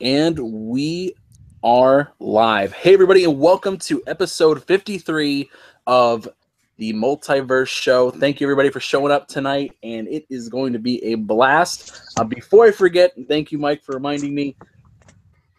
[0.00, 1.14] And we
[1.64, 2.74] are live.
[2.74, 5.48] Hey, everybody, and welcome to episode 53
[5.86, 6.28] of
[6.76, 8.10] the Multiverse Show.
[8.10, 12.12] Thank you, everybody, for showing up tonight, and it is going to be a blast.
[12.18, 14.54] Uh, before I forget, thank you, Mike, for reminding me.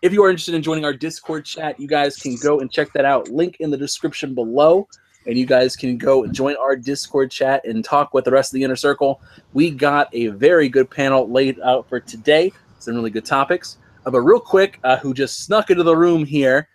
[0.03, 2.93] If you are interested in joining our Discord chat, you guys can go and check
[2.93, 3.29] that out.
[3.29, 4.87] Link in the description below
[5.25, 8.53] and you guys can go join our Discord chat and talk with the rest of
[8.53, 9.19] the inner circle.
[9.53, 12.53] We got a very good panel laid out for today.
[12.79, 13.77] Some really good topics.
[14.07, 16.69] Uh, but real quick, uh, who just snuck into the room here?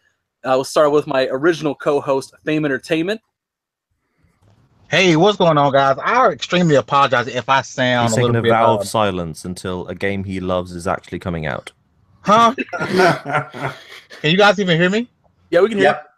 [0.45, 3.23] Uh, we'll start with my original co-host, Fame Entertainment.
[4.91, 5.97] Hey, what's going on, guys?
[6.05, 8.51] I extremely apologize if I sound He's a taking little a bit.
[8.51, 11.73] vow uh, of silence until a game he loves is actually coming out.
[12.21, 12.55] huh?
[14.21, 15.09] Can you guys even hear me?
[15.51, 15.87] Yeah, we can hear.
[15.87, 16.09] Yep.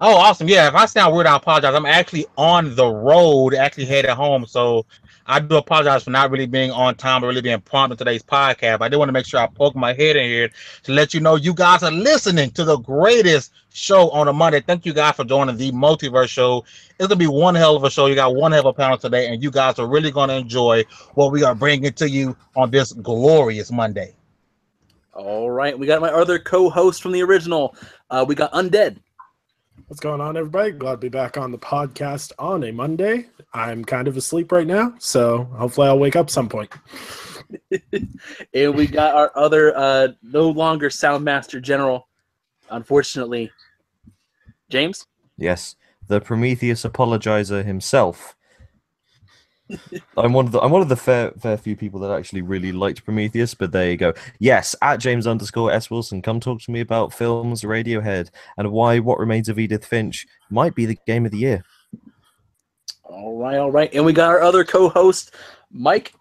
[0.00, 0.46] Oh, awesome.
[0.46, 1.74] Yeah, if I sound weird, I apologize.
[1.74, 4.46] I'm actually on the road, actually headed home.
[4.46, 4.86] So
[5.26, 8.22] I do apologize for not really being on time or really being prompt in today's
[8.22, 8.80] podcast.
[8.80, 10.50] I did want to make sure I poke my head in here
[10.84, 14.60] to let you know you guys are listening to the greatest show on a Monday.
[14.60, 16.64] Thank you guys for joining the Multiverse Show.
[16.98, 18.06] It's gonna be one hell of a show.
[18.06, 20.84] You got one hell of a panel today, and you guys are really gonna enjoy
[21.14, 24.14] what we are bringing to you on this glorious Monday.
[25.12, 27.74] All right, we got my other co-host from the original.
[28.10, 28.98] Uh, we got Undead.
[29.90, 30.70] What's going on, everybody?
[30.70, 33.26] Glad to be back on the podcast on a Monday.
[33.52, 36.70] I'm kind of asleep right now, so hopefully I'll wake up some point.
[38.54, 42.06] and we got our other uh, no longer Soundmaster General,
[42.70, 43.50] unfortunately,
[44.68, 45.08] James.
[45.36, 45.74] Yes,
[46.06, 48.36] the Prometheus apologizer himself.
[50.16, 52.72] I'm one of the I'm one of the fair fair few people that actually really
[52.72, 54.12] liked Prometheus, but there you go.
[54.38, 58.98] Yes, at James underscore S Wilson, come talk to me about films, Radiohead, and why
[58.98, 61.64] What Remains of Edith Finch might be the game of the year.
[63.04, 65.34] All right, all right, and we got our other co-host,
[65.70, 66.12] Mike.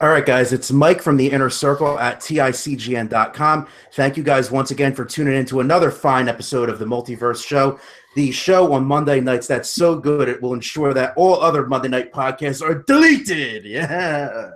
[0.00, 3.66] All right, guys, it's Mike from the Inner Circle at TICGN.com.
[3.94, 7.44] Thank you guys once again for tuning in to another fine episode of the Multiverse
[7.44, 7.80] Show.
[8.18, 11.86] The show on Monday nights that's so good it will ensure that all other Monday
[11.86, 13.64] night podcasts are deleted.
[13.64, 14.50] Yeah.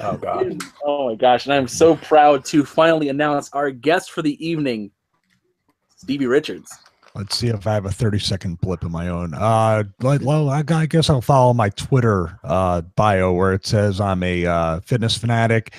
[0.00, 0.62] Oh God!
[0.84, 4.92] Oh my gosh, and I'm so proud to finally announce our guest for the evening,
[5.96, 6.72] Stevie Richards.
[7.16, 9.34] Let's see if I have a 30 second blip of my own.
[9.34, 14.22] Uh, well, I, I guess I'll follow my Twitter uh, bio where it says I'm
[14.22, 15.74] a uh, fitness fanatic.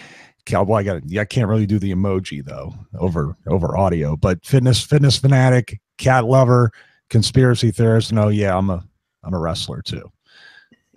[0.46, 1.02] Cowboy, I got.
[1.18, 6.26] I can't really do the emoji though over over audio, but fitness fitness fanatic, cat
[6.26, 6.72] lover,
[7.10, 8.12] conspiracy theorist.
[8.12, 8.84] No, yeah, I'm a
[9.24, 10.12] I'm a wrestler too.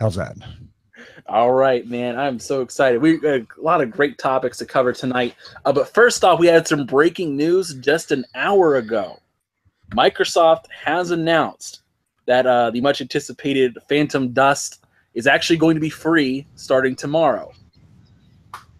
[0.00, 0.36] How's that?
[1.26, 3.00] All right, man, I'm so excited.
[3.00, 5.34] We got a lot of great topics to cover tonight.
[5.64, 9.18] Uh, but first off, we had some breaking news just an hour ago.
[9.92, 11.82] Microsoft has announced
[12.26, 14.84] that uh, the much anticipated Phantom Dust
[15.14, 17.52] is actually going to be free starting tomorrow.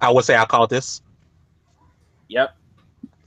[0.04, 1.02] I would say I call this.
[2.28, 2.56] Yep.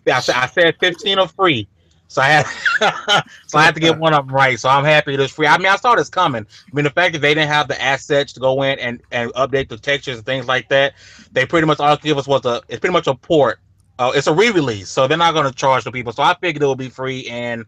[0.06, 1.68] Yeah, I said, I said 15 are free.
[2.08, 2.46] So I had
[3.48, 4.60] so I had to get one of them right.
[4.60, 5.48] So I'm happy it is free.
[5.48, 6.46] I mean, I saw this coming.
[6.46, 9.32] I mean, the fact that they didn't have the assets to go in and, and
[9.34, 10.94] update the textures and things like that,
[11.34, 13.60] they pretty much all they give us was a it's pretty much a port.
[14.00, 16.14] Uh, it's a re-release, so they're not going to charge the people.
[16.14, 17.66] So I figured it would be free, and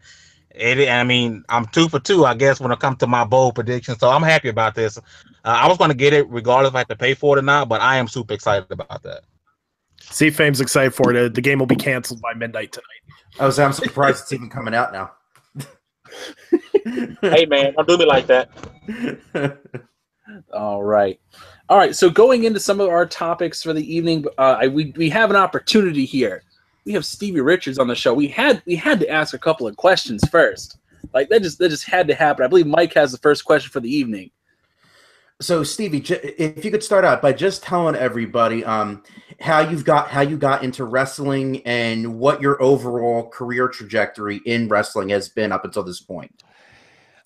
[0.54, 0.88] it.
[0.88, 3.98] I mean, I'm two for two, I guess, when it comes to my bold prediction.
[3.98, 4.98] So I'm happy about this.
[4.98, 5.02] Uh,
[5.44, 7.42] I was going to get it regardless if I had to pay for it or
[7.42, 9.22] not, but I am super excited about that.
[10.00, 11.34] See, Fame's excited for it.
[11.34, 12.84] The game will be canceled by midnight tonight.
[13.38, 15.12] I was I'm surprised it's even coming out now.
[17.22, 18.50] hey man, don't do me like that.
[20.52, 21.20] All right.
[21.68, 21.94] All right.
[21.94, 25.30] So going into some of our topics for the evening, uh, I, we we have
[25.30, 26.42] an opportunity here.
[26.84, 28.14] We have Stevie Richards on the show.
[28.14, 30.78] We had we had to ask a couple of questions first.
[31.12, 32.44] Like that just that just had to happen.
[32.44, 34.30] I believe Mike has the first question for the evening.
[35.42, 39.02] So, Stevie, if you could start out by just telling everybody um,
[39.40, 44.68] how you've got how you got into wrestling and what your overall career trajectory in
[44.68, 46.42] wrestling has been up until this point.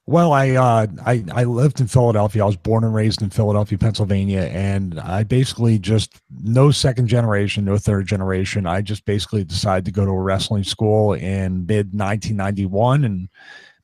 [0.07, 2.43] Well, I, uh, I I lived in Philadelphia.
[2.43, 7.65] I was born and raised in Philadelphia, Pennsylvania, and I basically just no second generation,
[7.65, 8.67] no third generation.
[8.67, 13.31] I just basically decided to go to a wrestling school in mid 1991 and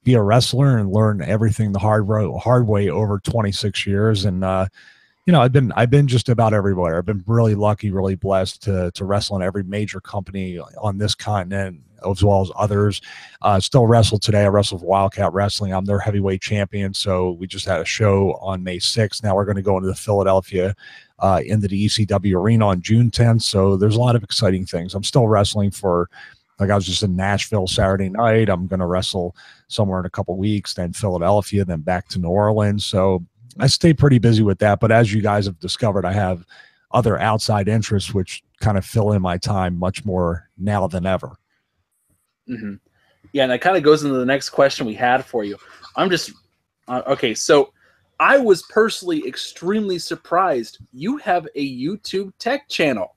[0.04, 2.06] be a wrestler and learn everything the hard
[2.38, 4.26] hard way over 26 years.
[4.26, 4.66] And uh,
[5.24, 6.98] you know, I've been I've been just about everywhere.
[6.98, 11.14] I've been really lucky, really blessed to to wrestle in every major company on this
[11.14, 13.00] continent as well as others.
[13.42, 14.44] Uh, still wrestle today.
[14.44, 15.72] I wrestle for Wildcat Wrestling.
[15.72, 16.94] I'm their heavyweight champion.
[16.94, 19.22] So we just had a show on May 6th.
[19.22, 20.74] Now we're going to go into the Philadelphia
[21.18, 23.42] uh, into the ECW arena on June 10th.
[23.42, 24.94] So there's a lot of exciting things.
[24.94, 26.08] I'm still wrestling for.
[26.58, 28.50] Like I was just in Nashville Saturday night.
[28.50, 29.34] I'm going to wrestle
[29.68, 32.84] somewhere in a couple weeks, then Philadelphia, then back to New Orleans.
[32.84, 33.24] So
[33.58, 34.78] I stay pretty busy with that.
[34.78, 36.44] But as you guys have discovered, I have
[36.92, 41.36] other outside interests which kind of fill in my time much more now than ever.
[42.50, 42.74] Hmm
[43.32, 45.56] Yeah, and that kind of goes into the next question we had for you.
[45.96, 46.32] I'm just
[46.88, 47.34] uh, okay.
[47.34, 47.72] So
[48.18, 50.78] I was personally extremely surprised.
[50.92, 53.16] You have a YouTube tech channel.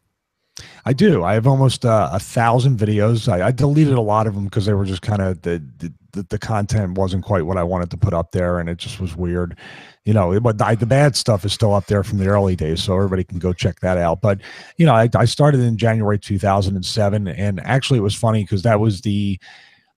[0.85, 1.23] I do.
[1.23, 3.27] I have almost uh, a thousand videos.
[3.27, 6.23] I, I deleted a lot of them because they were just kind of the, the
[6.29, 9.15] the content wasn't quite what I wanted to put up there, and it just was
[9.15, 9.57] weird.
[10.05, 12.83] You know, but the, the bad stuff is still up there from the early days,
[12.83, 14.19] so everybody can go check that out.
[14.19, 14.41] But
[14.77, 18.81] you know, I, I started in January 2007, and actually, it was funny because that
[18.81, 19.39] was the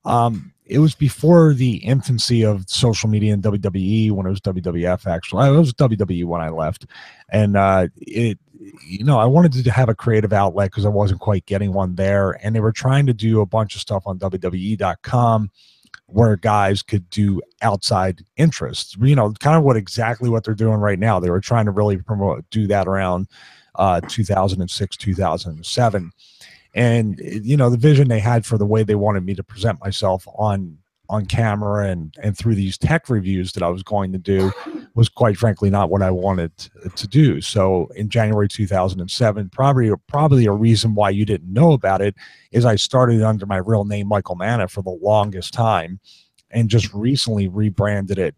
[0.04, 5.06] um, it was before the infancy of social media in WWE when it was WWF.
[5.06, 6.86] Actually, it was WWE when I left,
[7.28, 8.38] and uh, it
[8.86, 11.94] you know, I wanted to have a creative outlet because I wasn't quite getting one
[11.94, 12.32] there.
[12.42, 15.50] And they were trying to do a bunch of stuff on WWE.com
[16.06, 20.78] where guys could do outside interests, you know, kind of what exactly what they're doing
[20.78, 21.18] right now.
[21.18, 23.28] They were trying to really promote, do that around
[23.74, 26.12] uh, 2006, 2007.
[26.74, 29.80] And, you know, the vision they had for the way they wanted me to present
[29.80, 30.78] myself on
[31.08, 34.52] on camera and and through these tech reviews that I was going to do
[34.96, 36.56] was quite frankly not what I wanted
[36.96, 37.42] to do.
[37.42, 42.16] So in January 2007, probably probably a reason why you didn't know about it
[42.50, 46.00] is I started under my real name Michael Manna for the longest time
[46.50, 48.34] and just recently rebranded it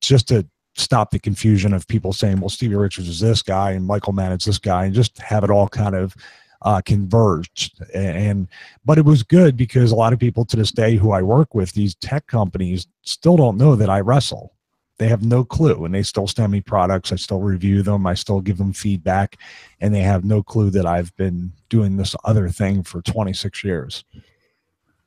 [0.00, 3.86] just to stop the confusion of people saying, well, Stevie Richards is this guy and
[3.86, 6.16] Michael Manna is this guy and just have it all kind of
[6.62, 7.78] uh, converged.
[7.92, 8.48] And
[8.86, 11.54] but it was good because a lot of people to this day who I work
[11.54, 14.54] with, these tech companies, still don't know that I wrestle.
[14.98, 17.12] They have no clue, and they still send me products.
[17.12, 18.06] I still review them.
[18.06, 19.38] I still give them feedback,
[19.80, 24.04] and they have no clue that I've been doing this other thing for 26 years.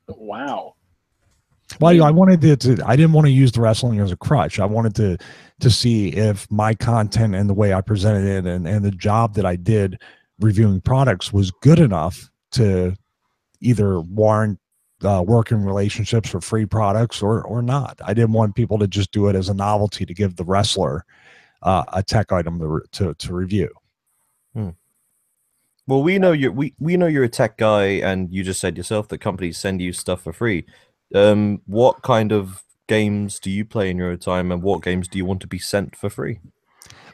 [0.06, 0.74] Wow.
[1.80, 4.58] Well, I wanted to, to, I didn't want to use the wrestling as a crutch.
[4.58, 5.18] I wanted to
[5.60, 9.34] to see if my content and the way I presented it and, and the job
[9.34, 10.00] that I did
[10.38, 12.94] reviewing products was good enough to
[13.60, 14.60] either warrant
[15.04, 18.00] uh, working relationships for free products or or not.
[18.04, 21.04] I didn't want people to just do it as a novelty to give the wrestler
[21.62, 23.70] uh, a tech item to, to, to review.
[24.54, 24.70] Hmm.
[25.86, 28.76] Well, we know you're we, we know you're a tech guy, and you just said
[28.76, 30.66] yourself that companies send you stuff for free.
[31.14, 35.16] Um, what kind of games do you play in your time, and what games do
[35.16, 36.40] you want to be sent for free?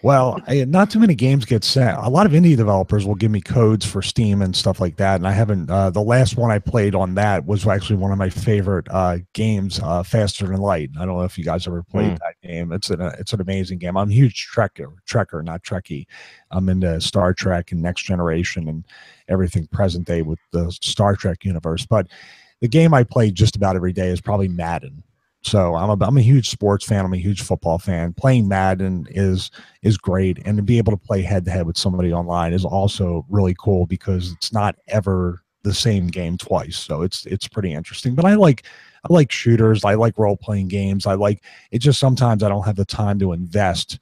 [0.02, 1.98] Well, not too many games get sent.
[1.98, 5.16] A lot of indie developers will give me codes for Steam and stuff like that,
[5.16, 5.70] and I haven't.
[5.70, 9.18] Uh, the last one I played on that was actually one of my favorite uh,
[9.32, 10.90] games, uh, Faster Than Light.
[10.98, 12.18] I don't know if you guys ever played mm.
[12.18, 12.72] that game.
[12.72, 13.96] It's an it's an amazing game.
[13.96, 16.06] I'm a huge Trekker, Trekker, not Trekkie.
[16.50, 18.84] I'm into Star Trek and Next Generation and
[19.28, 21.86] everything present day with the Star Trek universe.
[21.86, 22.08] But
[22.60, 25.02] the game I play just about every day is probably Madden.
[25.44, 27.04] So I'm a I'm a huge sports fan.
[27.04, 28.14] I'm a huge football fan.
[28.14, 29.50] Playing Madden is
[29.82, 32.64] is great, and to be able to play head to head with somebody online is
[32.64, 36.78] also really cool because it's not ever the same game twice.
[36.78, 38.14] So it's it's pretty interesting.
[38.14, 38.64] But I like
[39.08, 39.84] I like shooters.
[39.84, 41.06] I like role playing games.
[41.06, 41.80] I like it.
[41.80, 43.98] Just sometimes I don't have the time to invest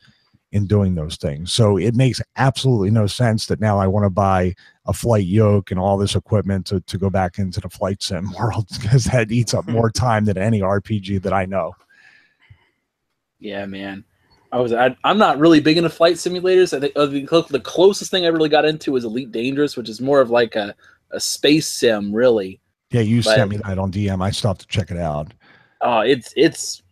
[0.53, 1.53] in doing those things.
[1.53, 4.55] So it makes absolutely no sense that now I want to buy
[4.87, 8.33] a flight yoke and all this equipment to, to go back into the flight sim
[8.39, 11.75] world because that eats up more time than any RPG that I know.
[13.39, 14.05] Yeah, man.
[14.53, 16.77] I was I, am not really big into flight simulators.
[16.77, 19.89] I think uh, the, the closest thing I really got into was Elite Dangerous, which
[19.89, 20.75] is more of like a,
[21.11, 22.61] a space sim, really.
[22.91, 24.23] Yeah, you but, sent me that on DM.
[24.23, 25.33] I have to check it out.
[25.81, 26.83] Oh, it's it's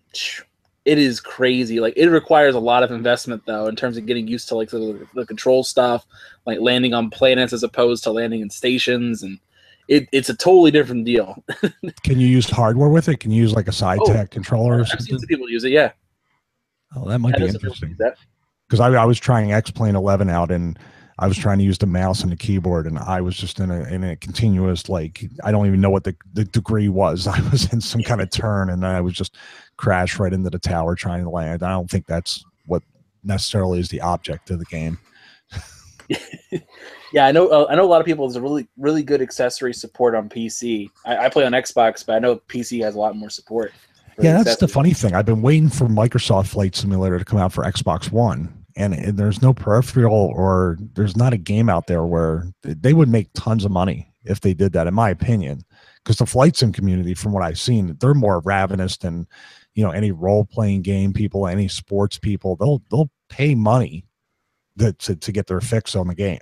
[0.90, 1.78] it is crazy.
[1.78, 4.70] Like it requires a lot of investment though, in terms of getting used to like
[4.70, 6.04] the, the control stuff,
[6.47, 9.38] like landing on planets as opposed to landing in stations, and
[9.87, 11.44] it, it's a totally different deal.
[12.02, 13.20] Can you use hardware with it?
[13.20, 14.78] Can you use like a side oh, tech controller?
[14.78, 15.16] Or I've something?
[15.20, 15.70] seen people use it.
[15.70, 15.92] Yeah.
[16.97, 17.97] Oh, that might be interesting.
[18.68, 20.76] Because I, I was trying X Plane 11 out and
[21.21, 23.71] I was trying to use the mouse and the keyboard, and I was just in
[23.71, 27.27] a in a continuous like I don't even know what the, the degree was.
[27.27, 29.37] I was in some kind of turn, and I was just
[29.77, 31.62] crashed right into the tower trying to land.
[31.62, 32.83] I don't think that's what
[33.23, 34.99] necessarily is the object of the game.
[37.12, 37.49] yeah, I know.
[37.49, 38.27] Uh, I know a lot of people.
[38.27, 40.89] There's a really, really good accessory support on PC.
[41.05, 43.73] I, I, play on Xbox, but I know PC has a lot more support.
[44.19, 45.15] Yeah, that's the funny thing.
[45.15, 49.43] I've been waiting for Microsoft Flight Simulator to come out for Xbox One, and, there's
[49.43, 53.71] no peripheral or there's not a game out there where they would make tons of
[53.71, 55.63] money if they did that, in my opinion.
[56.03, 59.27] Because the flight sim community, from what I've seen, they're more ravenous than
[59.75, 62.57] you know any role playing game people, any sports people.
[62.57, 64.07] They'll they'll pay money
[64.79, 66.41] to, to, to get their fix on the game.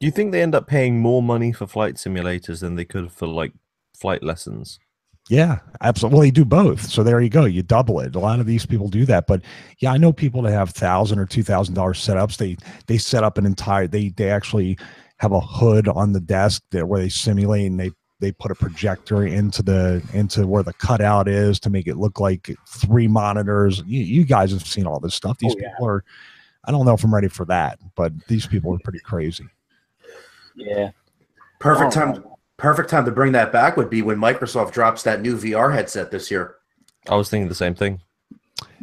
[0.00, 3.10] Do you think they end up paying more money for flight simulators than they could
[3.10, 3.52] for like
[3.96, 4.78] flight lessons?
[5.30, 6.16] Yeah, absolutely.
[6.16, 6.82] Well, they do both.
[6.90, 7.46] So there you go.
[7.46, 8.14] You double it.
[8.14, 9.26] A lot of these people do that.
[9.26, 9.40] But
[9.78, 12.36] yeah, I know people that have thousand or two thousand dollar setups.
[12.36, 13.86] They they set up an entire.
[13.86, 14.76] They they actually
[15.18, 17.90] have a hood on the desk that where they simulate and they
[18.20, 22.20] they put a projector into the into where the cutout is to make it look
[22.20, 23.82] like three monitors.
[23.86, 25.38] You, you guys have seen all this stuff.
[25.38, 25.68] These Oh, yeah.
[25.70, 26.04] people are.
[26.66, 29.46] I don't know if I'm ready for that, but these people are pretty crazy.
[30.54, 30.90] Yeah.
[31.60, 32.24] Perfect Oh, time.
[32.64, 36.10] Perfect time to bring that back would be when Microsoft drops that new VR headset
[36.10, 36.54] this year.
[37.10, 38.00] I was thinking the same thing.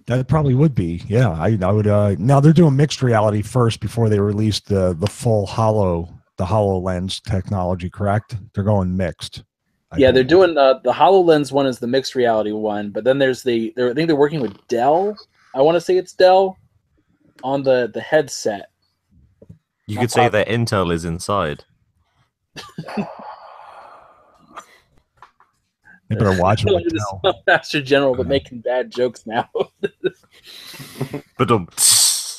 [0.06, 1.02] That probably would be.
[1.08, 1.88] Yeah, I, I would.
[1.88, 6.46] Uh, now they're doing mixed reality first before they release the the full Hollow the
[6.46, 7.90] Hololens technology.
[7.90, 8.36] Correct?
[8.54, 9.44] They're going mixed.
[9.92, 10.54] I Yeah, they're believe.
[10.54, 13.90] doing uh, the Hololens one is the mixed reality one, but then there's the they're,
[13.90, 15.18] I think they're working with Dell.
[15.56, 16.56] I want to say it's Dell
[17.44, 18.70] on the the headset.
[19.88, 21.66] You Not could say that Intel is inside.
[26.12, 26.86] They better watch I feel like
[27.24, 27.34] now.
[27.48, 29.50] Master General, but making bad jokes now.
[31.38, 31.50] But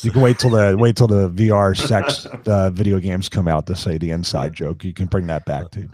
[0.03, 3.67] You can wait till the wait till the VR sex uh, video games come out
[3.67, 4.85] to say the inside joke.
[4.85, 5.93] You can bring that back, dude.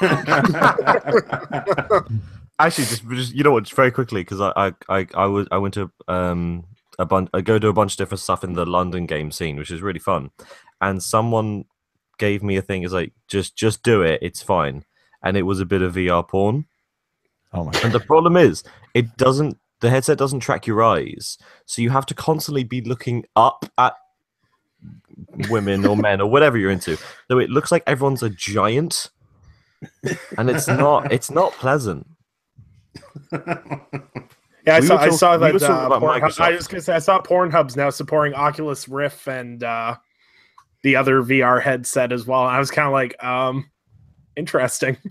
[2.58, 3.64] actually, just, just you know what?
[3.64, 6.64] Just very quickly, because I, I I I was I went to um
[6.98, 7.30] a bunch.
[7.34, 9.82] I go to a bunch of different stuff in the London game scene, which is
[9.82, 10.30] really fun.
[10.80, 11.64] And someone
[12.18, 12.82] gave me a thing.
[12.82, 14.20] Is like just just do it.
[14.22, 14.84] It's fine.
[15.22, 16.66] And it was a bit of VR porn.
[17.52, 17.72] Oh my!
[17.82, 18.62] And the problem is,
[18.94, 19.58] it doesn't.
[19.80, 21.36] The headset doesn't track your eyes,
[21.66, 23.94] so you have to constantly be looking up at
[25.48, 26.96] women or men or whatever you're into.
[27.30, 29.10] So it looks like everyone's a giant,
[30.38, 31.12] and it's not.
[31.12, 32.06] It's not pleasant.
[34.66, 34.94] Yeah, I We saw.
[34.96, 35.52] were I saw we that.
[35.54, 36.56] were Uh, Pornhub, I Microsoft.
[36.56, 39.96] was gonna say I saw Pornhub's now supporting Oculus Rift and uh,
[40.82, 42.42] the other VR headset as well.
[42.42, 43.70] I was kind of like, um,
[44.36, 44.96] interesting.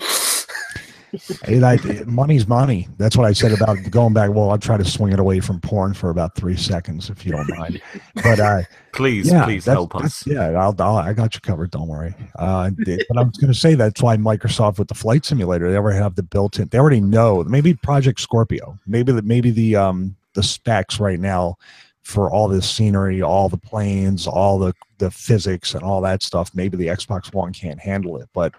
[1.48, 2.88] I, money's money.
[2.98, 4.32] That's what I said about going back.
[4.32, 7.32] Well, I'll try to swing it away from porn for about three seconds if you
[7.32, 7.82] don't mind.
[8.16, 8.62] But uh,
[8.96, 10.26] Please, yeah, please help us.
[10.26, 11.72] Yeah, I'll, I'll, I got you covered.
[11.72, 12.16] Don't worry.
[12.40, 15.76] Uh, but I was going to say that's why Microsoft with the flight simulator they
[15.76, 16.70] already have the built-in.
[16.70, 17.44] They already know.
[17.44, 18.80] Maybe Project Scorpio.
[18.88, 21.58] Maybe the maybe the um the specs right now
[22.04, 26.52] for all this scenery, all the planes, all the the physics and all that stuff.
[26.54, 28.54] Maybe the Xbox One can't handle it, but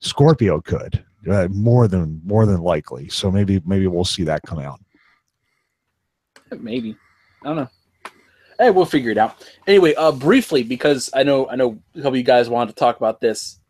[0.00, 1.04] Scorpio could.
[1.28, 3.08] Uh, more than more than likely.
[3.08, 4.80] So maybe maybe we'll see that come out.
[6.50, 6.96] Maybe.
[7.42, 7.68] I don't know.
[8.58, 9.44] Hey, we'll figure it out.
[9.66, 12.78] Anyway, uh briefly, because I know I know a couple of you guys wanted to
[12.78, 13.60] talk about this.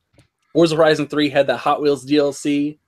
[0.53, 2.79] Forza Horizon 3 had that Hot Wheels DLC.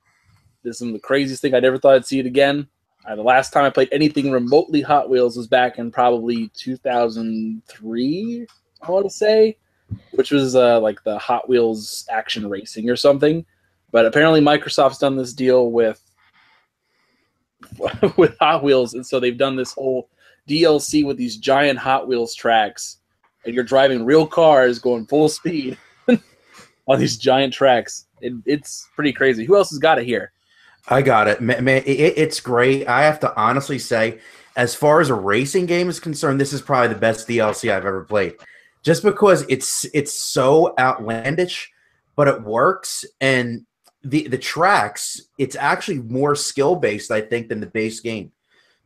[0.62, 2.68] This is the craziest thing I never thought I'd see it again.
[3.06, 8.46] Uh, the last time I played anything remotely Hot Wheels was back in probably 2003,
[8.82, 9.58] I want to say,
[10.12, 13.44] which was uh, like the Hot Wheels action racing or something.
[13.94, 16.02] But apparently, Microsoft's done this deal with
[18.16, 20.08] with Hot Wheels, and so they've done this whole
[20.48, 22.96] DLC with these giant Hot Wheels tracks,
[23.44, 25.78] and you're driving real cars going full speed
[26.88, 28.06] on these giant tracks.
[28.20, 29.44] It, it's pretty crazy.
[29.44, 30.32] Who else has got it here?
[30.88, 31.62] I got it, man.
[31.62, 32.88] man it, it's great.
[32.88, 34.18] I have to honestly say,
[34.56, 37.86] as far as a racing game is concerned, this is probably the best DLC I've
[37.86, 38.34] ever played.
[38.82, 41.70] Just because it's it's so outlandish,
[42.16, 43.64] but it works, and
[44.04, 45.22] the the tracks.
[45.38, 48.30] It's actually more skill based, I think, than the base game,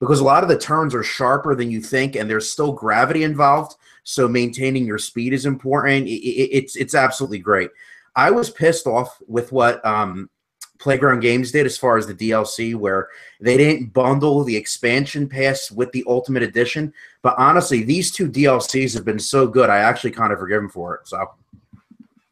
[0.00, 3.24] because a lot of the turns are sharper than you think, and there's still gravity
[3.24, 3.76] involved.
[4.04, 6.06] So maintaining your speed is important.
[6.06, 7.70] It- it- it's it's absolutely great.
[8.16, 10.30] I was pissed off with what um,
[10.78, 13.08] Playground Games did as far as the DLC, where
[13.40, 16.92] they didn't bundle the expansion pass with the Ultimate Edition.
[17.22, 20.70] But honestly, these two DLCs have been so good, I actually kind of forgive them
[20.70, 21.08] for it.
[21.08, 21.18] So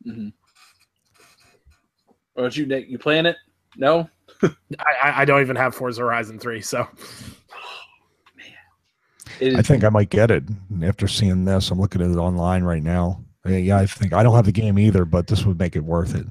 [0.07, 0.28] Mm-hmm.
[2.37, 2.88] Or you Nick?
[2.88, 3.37] You playing it?
[3.76, 4.09] No.
[4.43, 4.49] I,
[5.02, 6.87] I- I don't even have Forza Horizon 3, so
[9.40, 10.45] It is, I think I might get it
[10.83, 11.71] after seeing this.
[11.71, 13.23] I'm looking at it online right now.
[13.45, 15.85] Yeah, Yeah, I think I don't have the game either, but this would make it
[15.85, 16.26] worth it.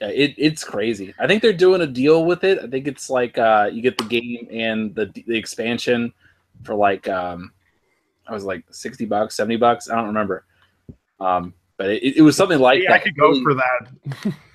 [0.00, 1.14] yeah, it, it's crazy.
[1.20, 2.58] I think they're doing a deal with it.
[2.58, 6.12] I think it's like uh, you get the game and the the expansion
[6.64, 7.52] for like um,
[8.26, 9.88] I was like sixty bucks, seventy bucks.
[9.88, 10.44] I don't remember.
[11.20, 14.34] Um, but it, it was something like yeah, I could go Really- for that.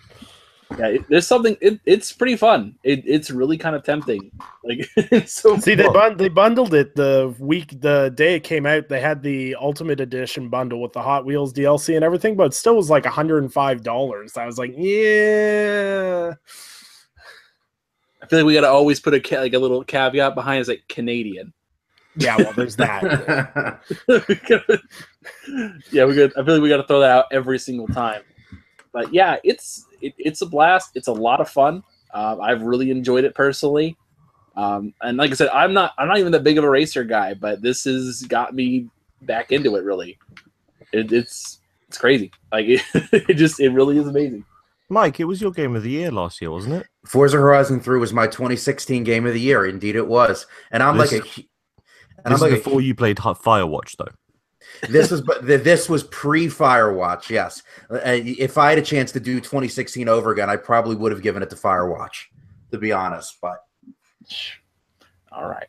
[0.78, 1.56] Yeah, it, there's something.
[1.62, 2.76] It, it's pretty fun.
[2.84, 4.32] It, it's really kind of tempting.
[4.64, 5.58] Like it's so.
[5.60, 5.94] See, they fun.
[5.94, 8.90] bun- they bundled it the week the day it came out.
[8.90, 12.54] They had the Ultimate Edition bundle with the Hot Wheels DLC and everything, but it
[12.54, 14.36] still was like hundred and five dollars.
[14.36, 16.34] I was like, yeah.
[18.22, 20.60] I feel like we got to always put a ca- like a little caveat behind.
[20.60, 21.54] It's like Canadian.
[22.18, 23.80] Yeah, well, there's that.
[25.92, 26.32] Yeah, we got.
[26.38, 28.22] I feel like we got to throw that out every single time.
[28.92, 30.92] But yeah, it's it, it's a blast.
[30.96, 31.84] It's a lot of fun.
[32.14, 33.98] Uh, I've really enjoyed it personally.
[34.56, 37.04] Um, and like I said, I'm not I'm not even that big of a racer
[37.04, 38.90] guy, but this has got me
[39.22, 39.84] back into it.
[39.84, 40.18] Really,
[40.92, 42.32] it, it's it's crazy.
[42.52, 44.46] Like it, it just it really is amazing.
[44.90, 46.88] Mike, it was your game of the year last year, wasn't it?
[47.06, 49.66] Forza Horizon 3 was my 2016 game of the year.
[49.66, 50.46] Indeed, it was.
[50.72, 51.26] And I'm This like a.
[51.26, 51.46] And This
[52.26, 54.12] I'm is like a before you played Hi- Firewatch, though.
[54.90, 57.30] This was but this was pre Firewatch.
[57.30, 61.12] Yes, Uh, if I had a chance to do 2016 over again, I probably would
[61.12, 62.26] have given it to Firewatch,
[62.72, 63.38] to be honest.
[63.42, 63.64] But
[65.32, 65.68] All right.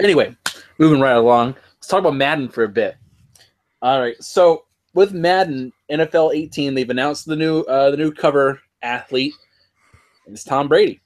[0.00, 0.34] Anyway,
[0.78, 1.54] moving right along.
[1.76, 2.96] Let's talk about Madden for a bit.
[3.82, 4.20] All right.
[4.22, 9.34] So with Madden NFL 18, they've announced the new uh, the new cover athlete,
[10.26, 11.00] and it's Tom Brady.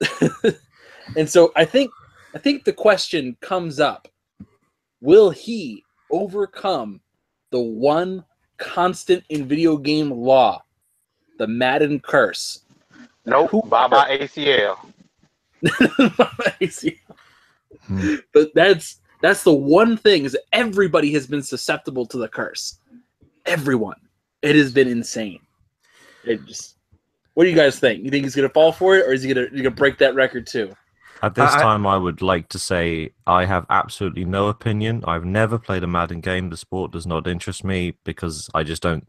[1.16, 1.90] and so I think
[2.34, 4.08] I think the question comes up:
[5.00, 7.00] Will he overcome
[7.50, 8.24] the one
[8.58, 10.62] constant in video game law,
[11.38, 12.60] the Madden curse?
[13.26, 13.50] Nope.
[13.50, 14.78] Who- Bye bye ACL.
[17.86, 18.14] Hmm.
[18.32, 22.78] but that's that's the one thing is everybody has been susceptible to the curse.
[23.46, 23.96] Everyone.
[24.42, 25.40] It has been insane.
[26.24, 26.76] It just
[27.34, 28.02] what do you guys think?
[28.04, 30.14] You think he's gonna fall for it or is he gonna you gonna break that
[30.14, 30.72] record too?
[31.22, 35.04] At this I- time, I would like to say I have absolutely no opinion.
[35.06, 36.50] I've never played a Madden game.
[36.50, 39.06] The sport does not interest me because I just don't.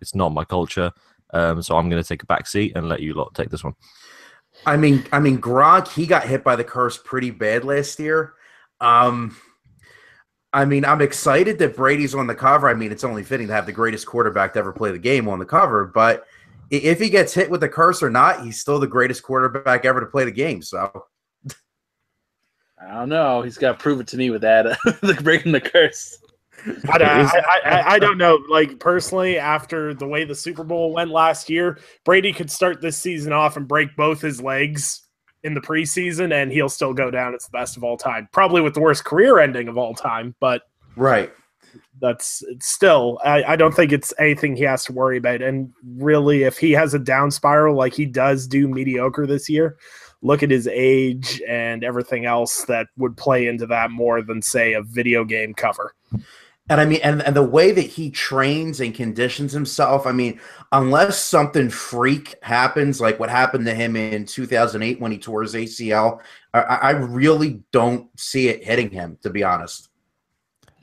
[0.00, 0.92] It's not my culture.
[1.32, 3.64] Um, so I'm going to take a back seat and let you lot take this
[3.64, 3.74] one.
[4.66, 8.34] I mean, I mean, Gronk he got hit by the curse pretty bad last year.
[8.80, 9.36] Um,
[10.52, 12.68] I mean, I'm excited that Brady's on the cover.
[12.68, 15.28] I mean, it's only fitting to have the greatest quarterback to ever play the game
[15.28, 15.86] on the cover.
[15.86, 16.26] But
[16.70, 20.00] if he gets hit with the curse or not, he's still the greatest quarterback ever
[20.00, 20.62] to play the game.
[20.62, 21.06] So
[22.86, 23.42] I don't know.
[23.42, 26.18] He's gotta prove it to me with that the breaking the curse.
[26.66, 28.38] Uh, I, I, I, I don't know.
[28.48, 32.96] Like personally, after the way the Super Bowl went last year, Brady could start this
[32.96, 35.02] season off and break both his legs
[35.42, 38.28] in the preseason, and he'll still go down as the best of all time.
[38.32, 40.62] Probably with the worst career ending of all time, but
[40.96, 41.32] right,
[42.00, 43.20] that's it's still.
[43.24, 45.42] I, I don't think it's anything he has to worry about.
[45.42, 49.76] And really, if he has a down spiral like he does do mediocre this year,
[50.24, 54.72] look at his age and everything else that would play into that more than say
[54.72, 55.94] a video game cover.
[56.70, 60.06] and I mean, and and the way that he trains and conditions himself.
[60.06, 60.40] I mean,
[60.72, 65.54] unless something freak happens, like what happened to him in 2008 when he tore his
[65.54, 66.20] ACL,
[66.54, 69.18] I, I really don't see it hitting him.
[69.22, 69.90] To be honest.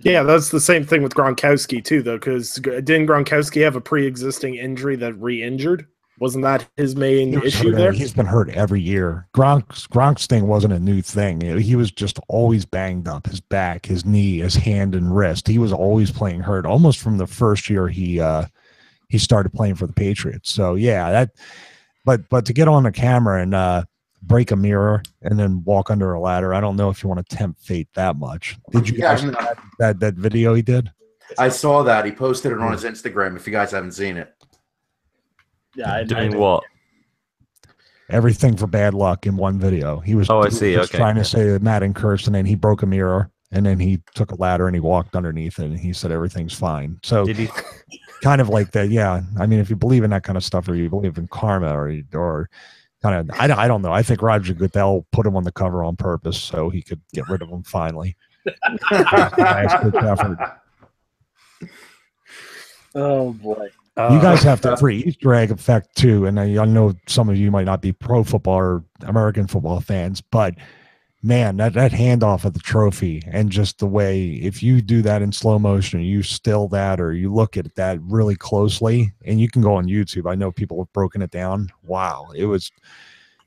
[0.04, 4.56] Yeah, that's the same thing with Gronkowski too, though, because didn't Gronkowski have a pre-existing
[4.56, 5.88] injury that re-injured?
[6.22, 7.92] Wasn't that his main He issue hurt- there?
[7.92, 9.28] He's been hurt every year.
[9.36, 11.42] Gronk's Gronk's thing wasn't a new thing.
[11.60, 13.26] He was just always banged up.
[13.26, 15.48] His back, his knee, his hand and wrist.
[15.48, 18.46] He was always playing hurt, almost from the first year he uh
[19.10, 20.52] he started playing for the Patriots.
[20.52, 21.32] So yeah, that.
[22.06, 23.86] But but to get on the camera and uh
[24.22, 27.28] break a mirror and then walk under a ladder, I don't know if you want
[27.28, 28.58] to tempt fate that much.
[28.70, 30.92] Did you Yeah, guys see that, that that video he did?
[31.40, 33.36] I saw that he posted it on his Instagram.
[33.36, 34.32] If you guys haven't seen it,
[35.76, 36.64] Yeah, I, Doing I, what?
[38.10, 40.00] everything for bad luck in one video.
[40.00, 40.74] He was Oh, I see.
[40.74, 40.98] just Okay.
[40.98, 44.02] trying to say that Madden cursed, and then he broke a mirror, and then he
[44.16, 47.00] took a ladder and he walked underneath it, and he said everything's fine.
[47.04, 47.50] So Did he?
[48.22, 48.90] kind of like that.
[48.90, 51.28] Yeah, I mean, if you believe in that kind of stuff, or you believe in
[51.30, 52.50] karma, or or
[53.02, 53.92] kind of, I, don't- I don't know.
[53.94, 57.28] I think Roger Goodell put him on the cover on purpose so he could get
[57.30, 58.16] rid of him finally.
[58.92, 60.38] Nice, good effort.
[62.96, 63.70] oh boy.
[63.98, 67.30] Uh, you guys have the free Easter egg effect too, and I, I know some
[67.30, 70.56] of you might not be pro football or American football fans, but
[71.24, 75.22] man, that that handoff of the trophy and just the way if you do that
[75.22, 79.50] in slow motion, you still that, or you look at that really closely, and you
[79.50, 80.30] can go on YouTube.
[80.30, 81.70] I know people have broken it down.
[81.84, 82.72] Wow, it was.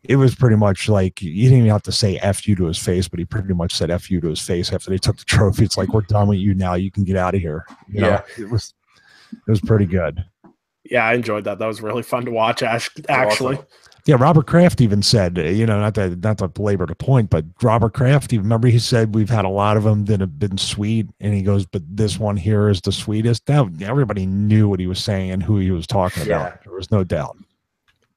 [0.06, 2.76] It was pretty much like you didn't even have to say "f you" to his
[2.78, 5.24] face, but he pretty much said "f you" to his face after they took the
[5.24, 5.64] trophy.
[5.64, 6.74] It's like we're done with you now.
[6.74, 7.64] You can get out of here.
[7.88, 8.20] You know, Yeah.
[8.36, 8.74] it was
[9.32, 10.22] it was pretty good.
[10.84, 11.58] Yeah, I enjoyed that.
[11.58, 12.62] That was really fun to watch.
[12.62, 13.58] Actually, Awesome.
[14.06, 17.30] Yeah, Robert Kraft even said, uh, you know, not to not to belabor the point,
[17.30, 20.38] but Robert Kraft, you remember he said we've had a lot of them that have
[20.38, 23.46] been sweet, and he goes, but this one here is the sweetest.
[23.46, 26.48] That everybody knew what he was saying and who he was talking Yeah.
[26.48, 26.64] about.
[26.64, 27.38] There was no doubt.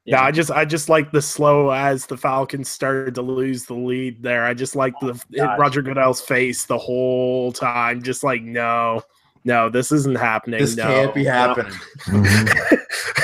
[0.03, 3.73] yeah, I just I just like the slow as the Falcons started to lose the
[3.73, 4.43] lead there.
[4.43, 5.57] I just like the gosh.
[5.57, 9.03] Roger Goodell's face the whole time, just like no,
[9.47, 10.59] no, this isn't happening.
[10.59, 11.73] this no, can't be no." happening.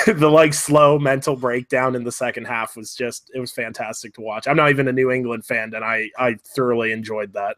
[0.07, 4.21] the like slow mental breakdown in the second half was just it was fantastic to
[4.21, 4.47] watch.
[4.47, 7.57] I'm not even a New England fan, and I I thoroughly enjoyed that.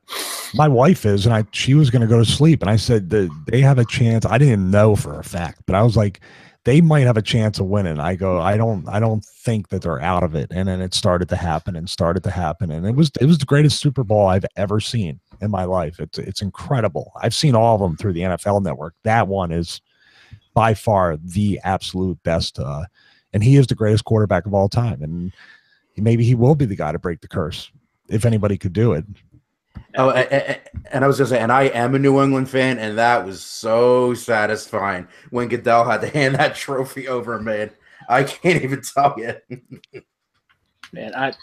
[0.55, 3.11] My wife is, and I she was going to go to sleep, and I said
[3.11, 4.25] that they have a chance.
[4.25, 6.21] I didn't know for a fact, but I was like,
[6.63, 7.99] they might have a chance of winning.
[7.99, 10.47] I go, I don't, I don't think that they're out of it.
[10.49, 13.37] And then it started to happen and started to happen, and it was it was
[13.37, 15.99] the greatest Super Bowl I've ever seen in my life.
[15.99, 17.11] It's it's incredible.
[17.21, 18.95] I've seen all of them through the NFL Network.
[19.03, 19.81] That one is
[20.53, 22.59] by far the absolute best.
[22.59, 22.85] Uh,
[23.33, 25.03] and he is the greatest quarterback of all time.
[25.03, 25.33] And
[25.97, 27.71] maybe he will be the guy to break the curse
[28.09, 29.05] if anybody could do it.
[29.97, 33.25] Oh, and I was gonna say, and I am a New England fan, and that
[33.25, 37.39] was so satisfying when Goodell had to hand that trophy over.
[37.39, 37.71] Man,
[38.09, 39.35] I can't even tell you.
[40.91, 41.33] Man, I,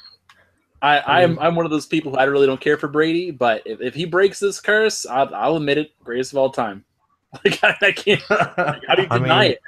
[0.83, 3.63] I, I'm, I'm one of those people who I really don't care for Brady, but
[3.65, 6.85] if, if he breaks this curse, I'll, I'll admit it, greatest of all time.
[7.45, 9.61] Like I, I can't, how do you I deny mean, it?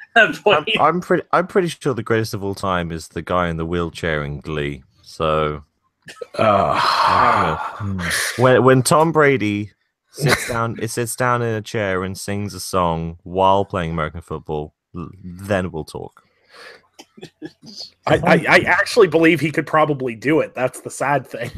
[0.44, 0.66] I'm.
[0.78, 1.22] I'm pretty.
[1.32, 4.40] I'm pretty sure the greatest of all time is the guy in the wheelchair in
[4.40, 4.84] Glee.
[5.00, 5.64] So
[6.38, 7.58] Uh,
[8.36, 9.72] when when Tom Brady
[10.10, 14.20] sits down, it sits down in a chair and sings a song while playing American
[14.20, 16.23] football, then we'll talk.
[18.06, 20.54] I, I, I actually believe he could probably do it.
[20.54, 21.50] That's the sad thing.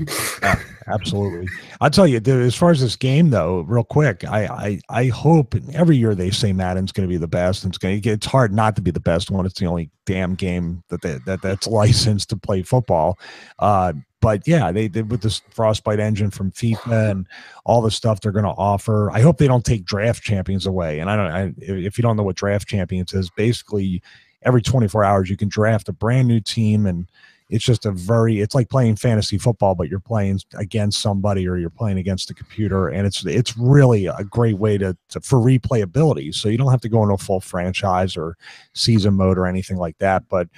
[0.87, 1.49] Absolutely.
[1.81, 5.07] I'll tell you, dude, as far as this game though, real quick, I I, I
[5.07, 7.65] hope every year they say Madden's going to be the best.
[7.65, 9.47] And it's going to it's hard not to be the best one.
[9.47, 13.19] It's the only damn game that they, that that's licensed to play football.
[13.59, 17.27] Uh, but yeah, they did with this Frostbite engine from FIFA and
[17.65, 19.11] all the stuff they're going to offer.
[19.13, 21.01] I hope they don't take draft champions away.
[21.01, 24.03] And I don't, I, if you don't know what draft champions is, basically
[24.47, 27.11] every 24 hours you can draft a brand new team and
[27.49, 31.57] it's just a very it's like playing fantasy football but you're playing against somebody or
[31.57, 35.39] you're playing against the computer and it's it's really a great way to, to for
[35.39, 36.35] replayability.
[36.35, 38.37] So you don't have to go into a full franchise or
[38.73, 40.49] season mode or anything like that but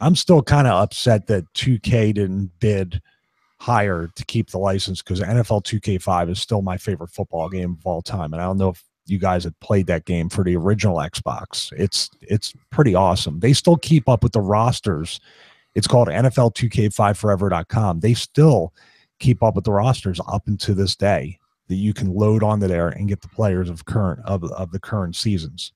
[0.00, 3.00] i'm still kind of upset that 2k didn't bid
[3.60, 7.86] higher to keep the license because nfl 2k5 is still my favorite football game of
[7.86, 10.56] all time and i don't know if you guys had played that game for the
[10.56, 15.20] original xbox it's it's pretty awesome they still keep up with the rosters
[15.78, 18.00] it's called NFL 2K5forever.com.
[18.00, 18.74] They still
[19.20, 22.88] keep up with the rosters up into this day that you can load onto there
[22.88, 25.72] and get the players of current of, of the current seasons.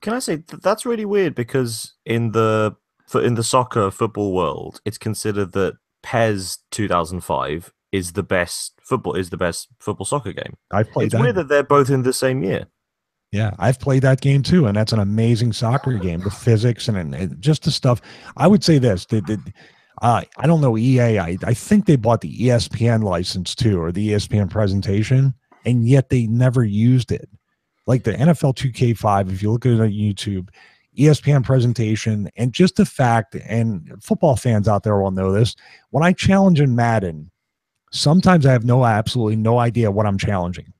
[0.00, 2.74] Can I say th- that's really weird because in the
[3.06, 9.14] for in the soccer football world, it's considered that PES 2005 is the best football
[9.14, 10.56] is the best football soccer game.
[10.72, 11.20] I've played it's that.
[11.20, 12.66] weird that they're both in the same year.
[13.34, 16.20] Yeah, I've played that game too, and that's an amazing soccer game.
[16.20, 18.00] The physics and, and just the stuff.
[18.36, 19.40] I would say this: that that,
[20.02, 21.18] uh, I don't know EA.
[21.18, 26.10] I, I think they bought the ESPN license too, or the ESPN presentation, and yet
[26.10, 27.28] they never used it.
[27.88, 30.50] Like the NFL 2K5, if you look at it on YouTube,
[30.96, 35.56] ESPN presentation, and just the fact, and football fans out there will know this.
[35.90, 37.32] When I challenge in Madden,
[37.90, 40.73] sometimes I have no absolutely no idea what I'm challenging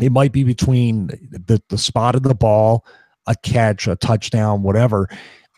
[0.00, 2.84] it might be between the, the spot of the ball,
[3.26, 5.08] a catch, a touchdown, whatever.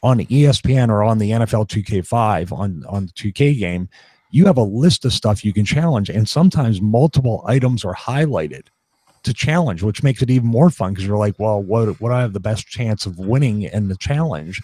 [0.02, 3.88] On ESPN or on the NFL 2K5 on on the 2K game,
[4.30, 8.66] you have a list of stuff you can challenge, and sometimes multiple items are highlighted
[9.22, 12.20] to challenge, which makes it even more fun because you're like, well, what what I
[12.20, 14.62] have the best chance of winning in the challenge,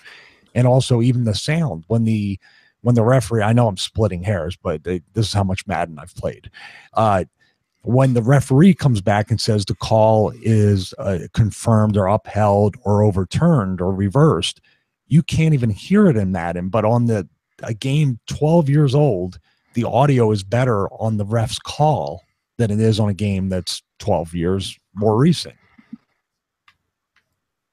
[0.54, 2.38] and also even the sound when the
[2.82, 3.42] when the referee.
[3.42, 6.50] I know I'm splitting hairs, but they, this is how much Madden I've played.
[6.92, 7.24] Uh,
[7.82, 13.02] when the referee comes back and says the call is uh, confirmed or upheld or
[13.02, 14.60] overturned or reversed,
[15.08, 16.68] you can't even hear it in Madden.
[16.68, 17.28] But on the
[17.62, 19.38] a game 12 years old,
[19.74, 22.22] the audio is better on the ref's call
[22.58, 25.54] than it is on a game that's 12 years more recent.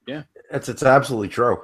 [0.06, 1.62] Yeah, it's it's absolutely true.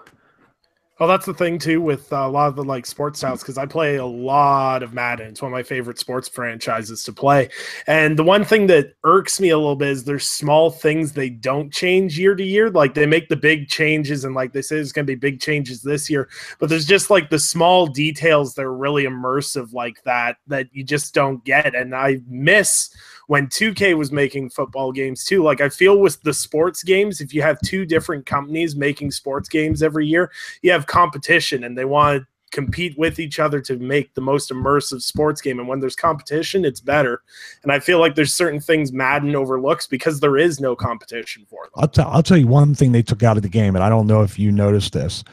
[0.99, 3.59] Well, that's the thing too with uh, a lot of the like sports styles because
[3.59, 5.29] I play a lot of Madden.
[5.29, 7.51] It's one of my favorite sports franchises to play.
[7.87, 11.29] And the one thing that irks me a little bit is there's small things they
[11.29, 12.71] don't change year to year.
[12.71, 15.39] Like they make the big changes and like they say there's going to be big
[15.39, 20.03] changes this year, but there's just like the small details that are really immersive like
[20.05, 21.75] that that you just don't get.
[21.75, 22.89] And I miss
[23.27, 25.43] when 2K was making football games too.
[25.43, 29.49] Like I feel with the sports games, if you have two different companies making sports
[29.49, 30.31] games every year,
[30.63, 34.51] you have competition and they want to compete with each other to make the most
[34.51, 35.59] immersive sports game.
[35.59, 37.23] And when there's competition, it's better.
[37.63, 41.65] And I feel like there's certain things Madden overlooks because there is no competition for
[41.65, 41.73] them.
[41.77, 43.89] I'll, tell I'll tell you one thing they took out of the game, and I
[43.89, 45.25] don't know if you noticed this.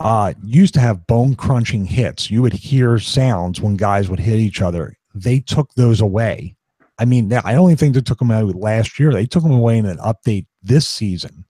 [0.00, 2.30] Uh, used to have bone crunching hits.
[2.30, 4.96] You would hear sounds when guys would hit each other.
[5.14, 6.53] They took those away.
[6.98, 9.12] I mean, I only think they took them out last year.
[9.12, 11.44] They took them away in an update this season.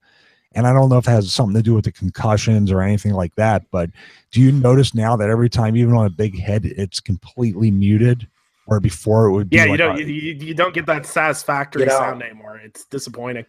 [0.56, 3.12] And I don't know if it has something to do with the concussions or anything
[3.12, 3.64] like that.
[3.70, 3.90] But
[4.30, 8.28] do you notice now that every time, even on a big head, it's completely muted?
[8.66, 10.86] Or before it would be Yeah, like you don't a- you, you you don't get
[10.86, 12.58] that satisfactory You know- sound anymore.
[12.64, 13.44] It's disappointing.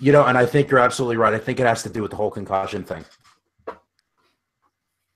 [0.00, 1.32] You know, and I think you're absolutely right.
[1.32, 3.04] I think it has to do with the whole concussion thing.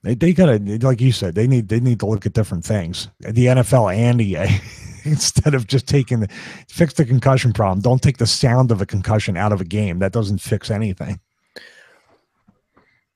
[0.01, 3.09] They, they gotta like you said they need they need to look at different things
[3.19, 4.47] the NFL and EA
[5.05, 6.27] instead of just taking the
[6.67, 9.99] fix the concussion problem don't take the sound of a concussion out of a game
[9.99, 11.19] that doesn't fix anything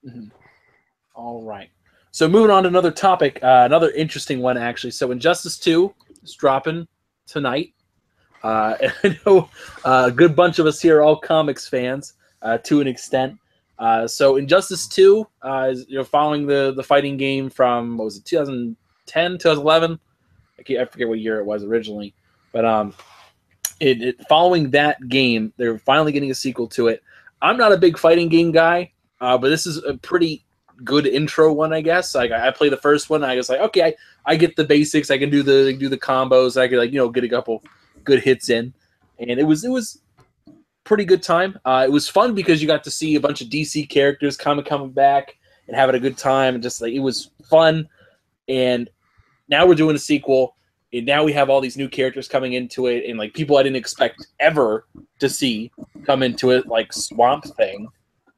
[0.05, 0.31] Mhm.
[1.15, 1.69] All right.
[2.11, 4.91] So moving on to another topic, uh, another interesting one actually.
[4.91, 5.93] So Injustice Two
[6.23, 6.87] is dropping
[7.25, 7.73] tonight.
[8.43, 9.49] Uh, I know
[9.85, 13.37] uh, a good bunch of us here are all comics fans uh, to an extent.
[13.79, 18.05] Uh, so Injustice Two uh, is you know following the the fighting game from what
[18.05, 19.99] was it 2010 2011
[20.69, 22.13] I, forget what year it was originally,
[22.51, 22.93] but um,
[23.79, 27.03] it, it following that game they're finally getting a sequel to it.
[27.41, 30.45] I'm not a big fighting game guy, uh, but this is a pretty
[30.83, 32.15] good intro one, I guess.
[32.15, 33.95] Like I play the first one, I was like, okay, I,
[34.25, 35.11] I get the basics.
[35.11, 36.59] I can do the do the combos.
[36.59, 37.63] I can like you know get a couple
[38.03, 38.73] good hits in,
[39.19, 40.01] and it was it was
[40.83, 41.57] pretty good time.
[41.65, 44.65] Uh, it was fun because you got to see a bunch of DC characters coming
[44.65, 47.87] coming back and having a good time, and just like it was fun.
[48.47, 48.89] And
[49.53, 50.55] now we're doing a sequel,
[50.91, 53.63] and now we have all these new characters coming into it, and like people I
[53.63, 54.87] didn't expect ever
[55.19, 55.71] to see
[56.05, 57.87] come into it, like Swamp Thing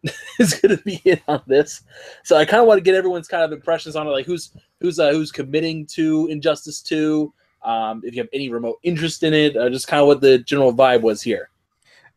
[0.40, 1.84] is going to be in on this.
[2.24, 4.52] So I kind of want to get everyone's kind of impressions on it, like who's
[4.82, 7.34] who's uh, who's committing to Injustice Two.
[7.64, 10.40] Um, if you have any remote interest in it, uh, just kind of what the
[10.40, 11.50] general vibe was here.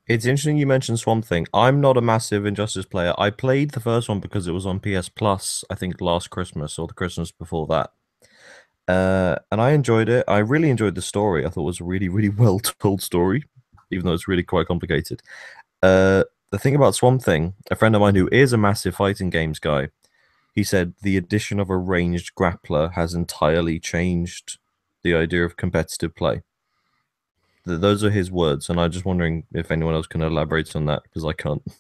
[0.09, 1.47] It's interesting you mentioned Swamp Thing.
[1.55, 3.15] I'm not a massive Injustice player.
[3.17, 6.79] I played the first one because it was on PS Plus, I think last Christmas
[6.79, 7.93] or the Christmas before that.
[8.89, 10.25] Uh, and I enjoyed it.
[10.27, 11.45] I really enjoyed the story.
[11.45, 13.45] I thought it was a really, really well told story,
[13.91, 15.23] even though it's really quite complicated.
[15.83, 19.29] Uh, the thing about Swamp Thing, a friend of mine who is a massive fighting
[19.29, 19.89] games guy,
[20.55, 24.59] he said the addition of a ranged grappler has entirely changed
[25.03, 26.43] the idea of competitive play.
[27.67, 30.87] Th- those are his words, and I'm just wondering if anyone else can elaborate on
[30.87, 31.63] that because I can't.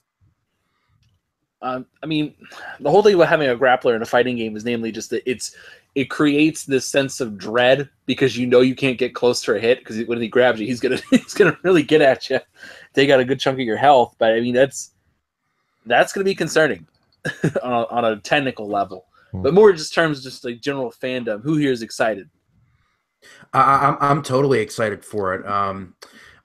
[1.60, 2.34] Um, I mean,
[2.80, 5.28] the whole thing about having a grappler in a fighting game is namely just that
[5.28, 5.56] it's
[5.94, 9.58] it creates this sense of dread because you know you can't get close to a
[9.58, 12.38] hit because when he grabs you, he's gonna he's gonna really get at you,
[12.94, 14.14] take out a good chunk of your health.
[14.18, 14.92] But I mean, that's
[15.86, 16.86] that's gonna be concerning
[17.62, 19.06] on a, on a technical level.
[19.32, 19.42] Hmm.
[19.42, 21.42] But more just terms, of just like general fandom.
[21.42, 22.30] Who here is excited?
[23.52, 25.46] I, I'm I'm totally excited for it.
[25.46, 25.94] Um,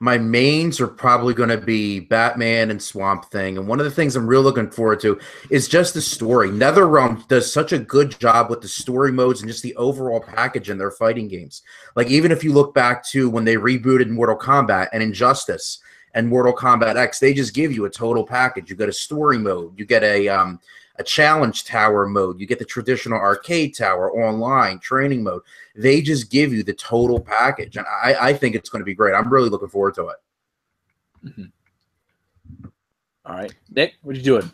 [0.04, 3.92] my mains are probably going to be Batman and Swamp Thing, and one of the
[3.92, 5.18] things I'm real looking forward to
[5.50, 6.50] is just the story.
[6.50, 10.70] NetherRealm does such a good job with the story modes and just the overall package
[10.70, 11.62] in their fighting games.
[11.96, 15.80] Like even if you look back to when they rebooted Mortal Kombat and Injustice
[16.14, 18.70] and Mortal Kombat X, they just give you a total package.
[18.70, 20.60] You get a story mode, you get a um,
[20.98, 25.42] a challenge tower mode, you get the traditional arcade tower, online training mode.
[25.76, 28.94] They just give you the total package, and I, I think it's going to be
[28.94, 29.16] great.
[29.16, 30.18] I'm really looking forward to it.
[31.26, 32.68] Mm-hmm.
[33.26, 34.52] All right, Nick, what you doing?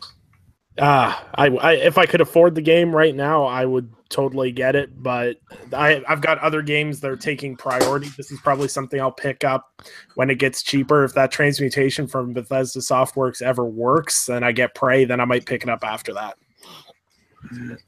[0.82, 4.74] Ah, I, I if I could afford the game right now, I would totally get
[4.74, 5.02] it.
[5.02, 5.36] But
[5.74, 8.08] I I've got other games that are taking priority.
[8.16, 9.82] This is probably something I'll pick up
[10.14, 11.04] when it gets cheaper.
[11.04, 15.44] If that transmutation from Bethesda Softworks ever works, and I get Prey, then I might
[15.44, 16.38] pick it up after that.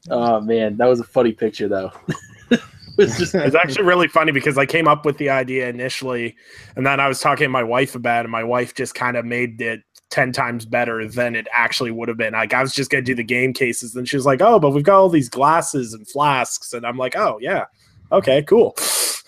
[0.09, 1.91] Oh man, that was a funny picture though.
[2.51, 2.61] it
[2.97, 6.35] was just It's actually really funny because I came up with the idea initially,
[6.75, 8.25] and then I was talking to my wife about it.
[8.25, 9.81] And my wife just kind of made it
[10.13, 12.33] ten times better than it actually would have been.
[12.33, 14.69] Like I was just gonna do the game cases, and she was like, "Oh, but
[14.69, 17.65] we've got all these glasses and flasks," and I'm like, "Oh yeah,
[18.11, 18.75] okay, cool."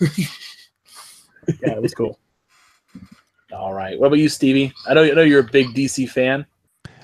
[0.16, 2.20] yeah, it was cool.
[3.52, 3.98] all right.
[3.98, 4.72] What about you, Stevie?
[4.86, 6.46] I know I know you're a big DC fan.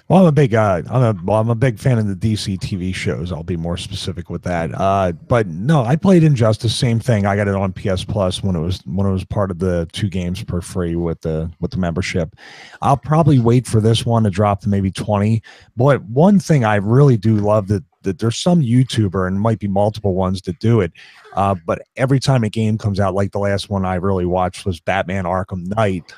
[0.08, 2.58] Well, I'm a big uh, I'm a well, I'm a big fan of the DC
[2.58, 3.32] TV shows.
[3.32, 4.70] I'll be more specific with that.
[4.74, 6.74] Uh, but no, I played Injustice.
[6.74, 7.24] Same thing.
[7.24, 9.88] I got it on PS Plus when it was when it was part of the
[9.92, 12.34] two games per free with the with the membership.
[12.82, 15.42] I'll probably wait for this one to drop to maybe twenty.
[15.76, 19.68] But one thing I really do love that that there's some YouTuber and might be
[19.68, 20.92] multiple ones that do it.
[21.34, 24.66] Uh, but every time a game comes out, like the last one I really watched
[24.66, 26.12] was Batman Arkham Knight.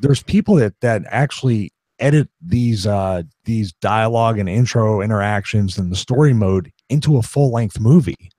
[0.00, 5.96] There's people that that actually edit these uh these dialogue and intro interactions and the
[5.96, 8.30] story mode into a full length movie.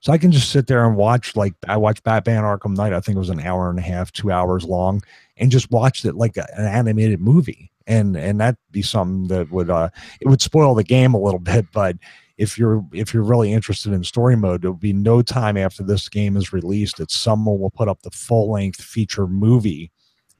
[0.00, 2.92] So I can just sit there and watch like I watched Batman Arkham Knight.
[2.92, 5.02] I think it was an hour and a half, two hours long,
[5.36, 7.70] and just watched it like a- an animated movie.
[7.86, 11.40] And and that'd be something that would uh it would spoil the game a little
[11.52, 11.96] bit, but
[12.38, 16.08] if you're if you're really interested in story mode, there'll be no time after this
[16.08, 19.92] game is released that someone will put up the full length feature movie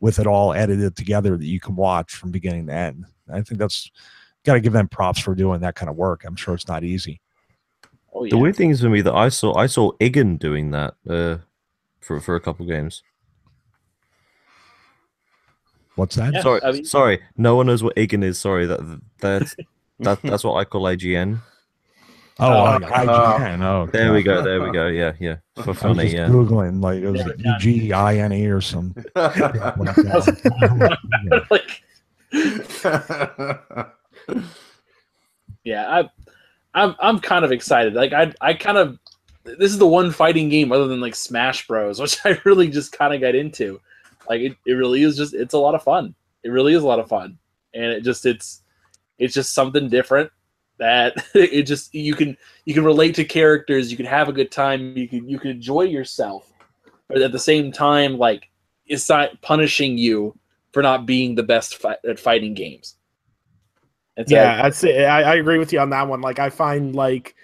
[0.03, 3.07] with it all edited together that you can watch from beginning to end.
[3.33, 3.89] I think that's
[4.45, 6.25] got to give them props for doing that kind of work.
[6.25, 7.21] I'm sure it's not easy.
[8.13, 8.31] Oh yeah.
[8.31, 11.39] The weird thing is for me that I saw I saw Igen doing that uh,
[12.01, 13.05] for for a couple games.
[15.95, 16.33] What's that?
[16.33, 18.39] Yeah, sorry, I mean- sorry, no one knows what Igen is.
[18.41, 19.55] Sorry, that that's
[20.01, 21.39] that that's what I call IGN.
[22.39, 23.63] Oh, Oh, I, I uh, can.
[23.63, 24.87] Oh, There we go, there we go.
[24.89, 26.03] Yeah, yeah, for I was funny.
[26.05, 27.59] just Yeah, googling like it was Yeah.
[27.59, 29.05] G I N E or something.
[29.15, 29.37] like,
[35.65, 36.11] yeah, I
[36.75, 37.95] I'm I'm kind of excited.
[37.95, 38.99] Like I I kind of
[39.45, 42.93] this is the one fighting game other than like Smash Bros, which I really just
[42.93, 43.81] kind of got into.
[44.29, 46.15] Like it, it really is just it's a lot of fun.
[46.43, 47.39] It really is a lot of fun,
[47.75, 48.63] and it just it's
[49.19, 50.31] it's just something different
[50.83, 53.91] that it just you can you can relate to characters.
[53.91, 54.97] You can have a good time.
[54.97, 56.53] You can you can enjoy yourself,
[57.09, 58.51] but at the same time, like
[58.87, 60.37] it's not punishing you
[60.73, 62.97] for not being the best fi- at fighting games.
[64.27, 65.05] Yeah, it.
[65.05, 66.21] I, I agree with you on that one.
[66.21, 67.35] Like I find like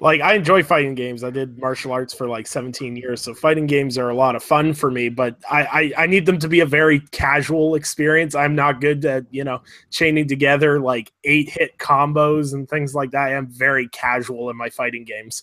[0.00, 1.22] like I enjoy fighting games.
[1.22, 4.42] I did martial arts for like 17 years, so fighting games are a lot of
[4.42, 5.08] fun for me.
[5.08, 8.34] But I, I, I need them to be a very casual experience.
[8.34, 13.10] I'm not good at you know chaining together like eight hit combos and things like
[13.10, 13.28] that.
[13.28, 15.42] I am very casual in my fighting games.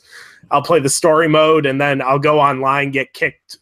[0.52, 3.58] I'll play the story mode and then I'll go online, get kicked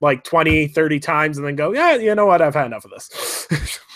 [0.00, 2.42] like 20, 30 times, and then go, yeah, you know what?
[2.42, 3.78] I've had enough of this.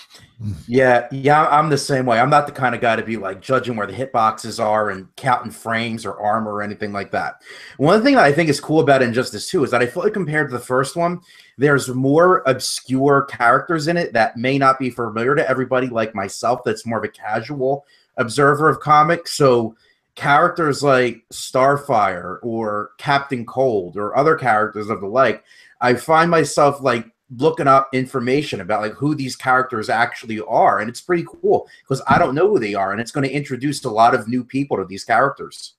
[0.69, 2.21] Yeah, yeah, I'm the same way.
[2.21, 5.15] I'm not the kind of guy to be like judging where the hitboxes are and
[5.17, 7.41] counting frames or armor or anything like that.
[7.79, 10.13] One thing that I think is cool about Injustice 2 is that I feel like
[10.13, 11.21] compared to the first one,
[11.57, 16.61] there's more obscure characters in it that may not be familiar to everybody like myself
[16.65, 17.87] that's more of a casual
[18.19, 19.35] observer of comics.
[19.35, 19.75] So
[20.17, 25.43] characters like Starfire or Captain Cold or other characters of the like,
[25.81, 30.89] I find myself like looking up information about like who these characters actually are and
[30.89, 33.85] it's pretty cool because i don't know who they are and it's going to introduce
[33.85, 35.75] a lot of new people to these characters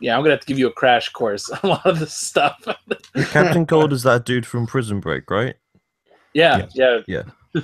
[0.00, 2.14] yeah i'm gonna have to give you a crash course on a lot of this
[2.14, 2.66] stuff
[3.30, 5.54] Captain Cold is that dude from Prison Break, right?
[6.34, 7.04] yeah Yes.
[7.06, 7.22] yeah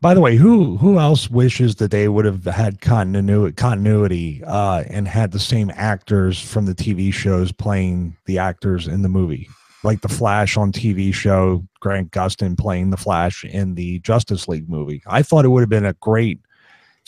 [0.00, 4.82] By the way, who who else wishes that they would have had continuity continuity uh,
[4.88, 9.48] and had the same actors from the TV shows playing the actors in the movie?
[9.84, 14.68] Like the Flash on TV show, Grant Gustin playing the Flash in the Justice League
[14.68, 15.02] movie.
[15.06, 16.40] I thought it would have been a great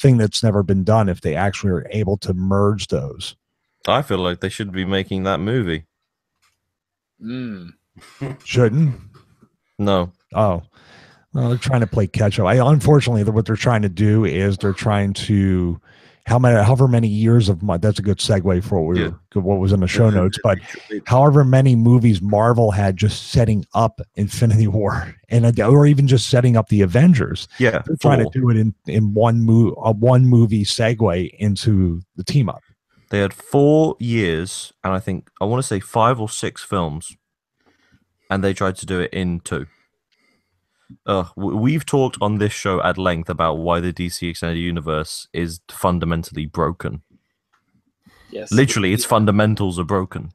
[0.01, 3.37] thing that's never been done if they actually were able to merge those.
[3.87, 5.85] I feel like they should be making that movie.
[7.23, 7.75] Mm.
[8.45, 9.01] Shouldn't?
[9.79, 10.63] No, Oh,
[11.33, 12.47] well, they're trying to play catch up.
[12.47, 15.81] I unfortunately, what they're trying to do is they're trying to
[16.27, 19.11] how many, however many years of mo- that's a good segue for what we Yeah.
[19.35, 20.59] were, what was in the show notes, but
[21.07, 26.29] however many movies Marvel had just setting up Infinity War and uh, or even just
[26.31, 29.93] setting up the Avengers, yeah, they're trying to do it in in one move, a
[29.93, 32.63] one movie segue into the team up.
[33.11, 37.17] They had four years, and I think I want to say five or six films,
[38.31, 39.67] and they tried to do it in two.
[41.07, 45.61] Uh, we've talked on this show at length about why the DC Extended Universe is
[45.69, 47.03] fundamentally broken.
[48.31, 50.33] yes Literally, its fundamentals are broken.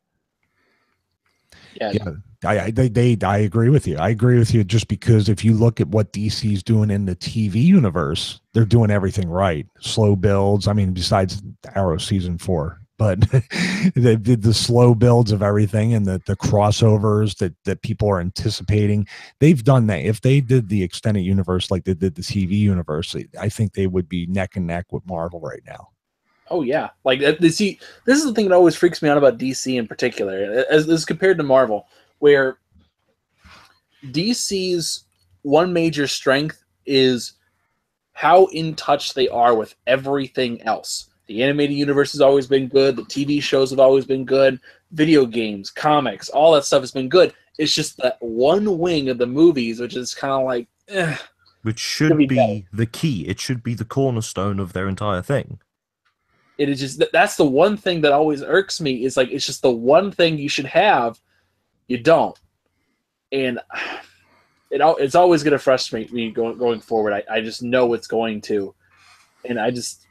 [1.76, 2.12] yeah, Yeah,
[2.44, 3.98] I, I they, they I agree with you.
[3.98, 7.16] I agree with you just because if you look at what DC's doing in the
[7.16, 9.68] TV universe, they're doing everything right.
[9.80, 10.68] Slow builds.
[10.68, 11.42] I mean, besides
[11.76, 13.20] Arrow season four, but
[13.96, 18.20] they did the slow builds of everything and the the crossovers that that people are
[18.20, 19.08] anticipating.
[19.40, 20.02] They've done that.
[20.02, 23.88] If they did the extended universe like they did the TV universe, I think they
[23.88, 25.90] would be neck and neck with Marvel right now.
[26.52, 29.38] Oh yeah, like uh, see, this is the thing that always freaks me out about
[29.38, 31.88] DC in particular, as, as compared to Marvel,
[32.20, 32.58] where
[34.06, 35.06] DC's
[35.44, 37.34] one major strength is
[38.14, 41.09] how in touch they are with everything else.
[41.30, 42.96] The animated universe has always been good.
[42.96, 44.60] The TV shows have always been good.
[44.92, 47.36] Video games, comics, all that stuff has been good.
[47.60, 51.16] It's just that one wing of the movies, which is kind of like, eh.
[51.62, 53.28] Which should be be the key.
[53.28, 55.60] It should be the cornerstone of their entire thing.
[56.58, 59.46] it is just that that's the one thing that always irks me is like it's
[59.46, 61.20] just the one thing you should have
[61.88, 62.38] you don't
[63.32, 63.60] and
[64.72, 68.08] it it's always going to frustrate me going going forward I, I just know it's
[68.08, 68.76] going to
[69.46, 70.06] and i just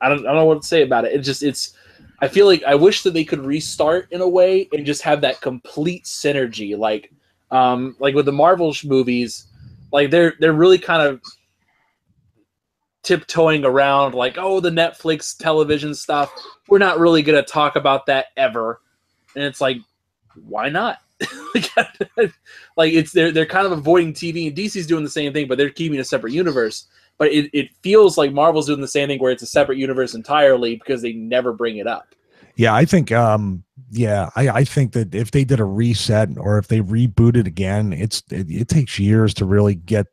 [0.00, 1.12] I don't, I don't know what to say about it.
[1.12, 1.74] It just it's
[2.20, 5.20] i feel like i wish that they could restart in a way and just have
[5.20, 6.76] that complete synergy.
[6.76, 7.12] Like
[7.50, 9.46] um like with the marvel movies
[9.92, 11.20] like they're they're really kind of
[13.02, 16.32] tiptoeing around like oh the netflix television stuff.
[16.68, 18.80] We're not really going to talk about that ever.
[19.34, 19.78] And it's like
[20.46, 20.98] why not?
[22.76, 25.56] Like it's they're they're kind of avoiding tv and dc's doing the same thing but
[25.56, 26.88] they're keeping a separate universe
[27.18, 30.14] but it, it feels like marvel's doing the same thing where it's a separate universe
[30.14, 32.14] entirely because they never bring it up
[32.56, 36.58] Yeah, I think um yeah, I, I think that if they did a reset or
[36.58, 40.06] if they rebooted again, it's it, it takes years to really get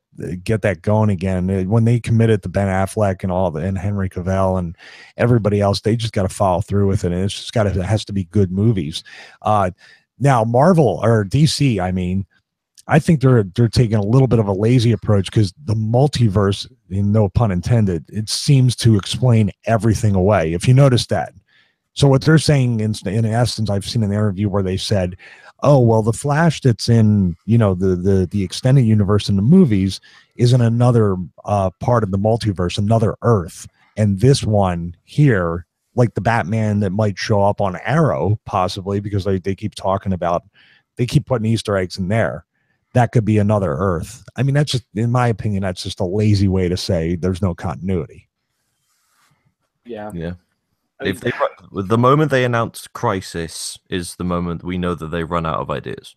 [0.43, 1.49] get that going again.
[1.49, 4.76] Uh, When they committed to Ben Affleck and all the and Henry Cavill and
[5.18, 7.12] everybody else, they just got to follow through with it.
[7.12, 9.04] And it's just got to it has to be good movies.
[9.41, 9.72] Uh
[10.20, 12.26] now Marvel or DC, I mean,
[12.88, 16.70] I think they're they're taking a little bit of a lazy approach because the multiverse,
[16.90, 20.54] no pun intended, it seems to explain everything away.
[20.54, 21.34] If you notice that,
[21.94, 25.16] So what they're saying in, in essence, I've seen an interview where they said,
[25.62, 29.42] "Oh, well, the Flash that's in you know the the the extended universe in the
[29.42, 30.00] movies
[30.36, 31.16] is in another
[31.46, 33.68] uh, part of the multiverse, another Earth,
[33.98, 35.66] and this one here,
[35.96, 40.14] like the Batman that might show up on Arrow, possibly because they they keep talking
[40.14, 40.44] about,
[40.98, 42.46] they keep putting Easter eggs in there."
[42.94, 44.24] That could be another Earth.
[44.36, 47.41] I mean, that's just, in my opinion, that's just a lazy way to say there's
[47.41, 48.30] no continuity.
[49.86, 50.12] Yeah.
[50.14, 50.34] Yeah.
[51.02, 51.32] If they
[51.72, 55.70] the moment they announce Crisis is the moment we know that they run out of
[55.70, 56.16] ideas.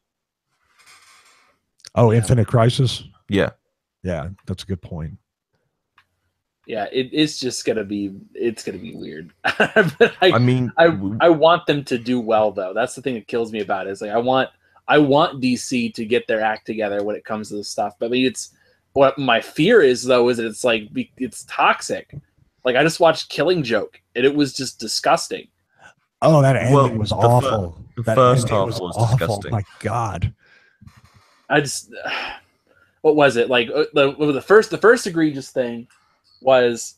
[1.94, 2.18] Oh, Yeah.
[2.18, 3.02] Infinite Crisis.
[3.28, 3.50] Yeah.
[4.04, 5.18] Yeah, that's a good point.
[6.68, 9.32] yeah, it, it's just gonna be it's gonna be weird.
[9.42, 12.72] But I, I mean, I w- I want them to do well though.
[12.72, 13.90] That's the thing that kills me about it.
[13.90, 14.50] Is like I want
[14.88, 17.94] I want DC to get their act together when it comes to this stuff.
[17.98, 18.50] But I mean, it's
[18.92, 22.14] what my fear is though is that it's like it's toxic.
[22.64, 25.48] Like I just watched Killing Joke and it was just disgusting.
[26.22, 27.78] Oh, that ending Well, was the fir- awful.
[27.96, 29.50] the first half was disgusting.
[29.52, 30.32] My God.
[31.48, 31.92] I just
[33.02, 35.86] what was it like uh, the the first the first egregious thing
[36.40, 36.94] was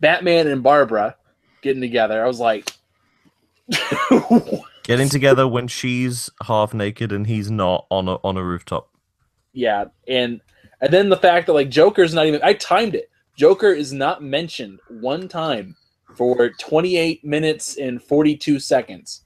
[0.00, 1.16] Batman and Barbara
[1.62, 2.22] getting together.
[2.24, 2.70] I was like.
[4.88, 8.88] getting together when she's half naked and he's not on a on a rooftop.
[9.52, 10.40] Yeah, and
[10.80, 13.10] and then the fact that like Joker's not even I timed it.
[13.36, 15.76] Joker is not mentioned one time
[16.16, 19.22] for 28 minutes and 42 seconds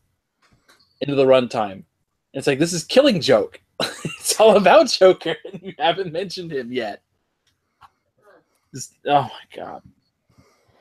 [1.00, 1.84] into the runtime.
[2.34, 3.60] It's like this is killing joke.
[3.80, 7.02] it's all about Joker and you haven't mentioned him yet.
[8.74, 9.82] Just, oh my god.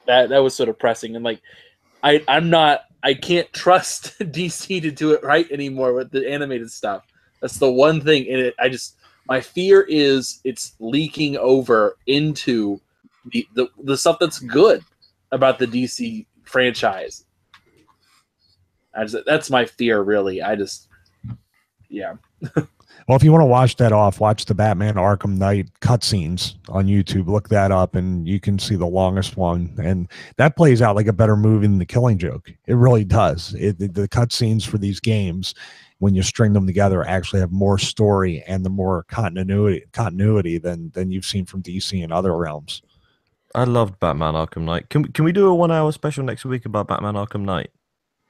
[0.08, 1.42] That that was so depressing and like
[2.04, 6.72] I I'm not I can't trust DC to do it right anymore with the animated
[6.72, 7.06] stuff.
[7.42, 8.56] That's the one thing in it.
[8.60, 8.98] I just
[9.28, 12.80] my fear is it's leaking over into
[13.32, 14.84] the, the, the stuff that's good
[15.32, 17.26] about the DC franchise.
[18.94, 20.42] I just, that's my fear, really.
[20.42, 20.88] I just,
[21.90, 22.16] yeah,
[23.08, 26.86] Well, if you want to watch that off, watch the Batman Arkham Knight cutscenes on
[26.86, 27.28] YouTube.
[27.28, 29.74] Look that up, and you can see the longest one.
[29.82, 32.52] And that plays out like a better movie than The Killing Joke.
[32.68, 33.54] It really does.
[33.56, 35.56] It, the, the cutscenes for these games,
[36.00, 40.92] when you string them together, actually have more story and the more continuity continuity than
[40.92, 42.82] than you've seen from DC and other realms.
[43.54, 44.90] I loved Batman Arkham Knight.
[44.90, 47.72] Can can we do a one hour special next week about Batman Arkham Knight?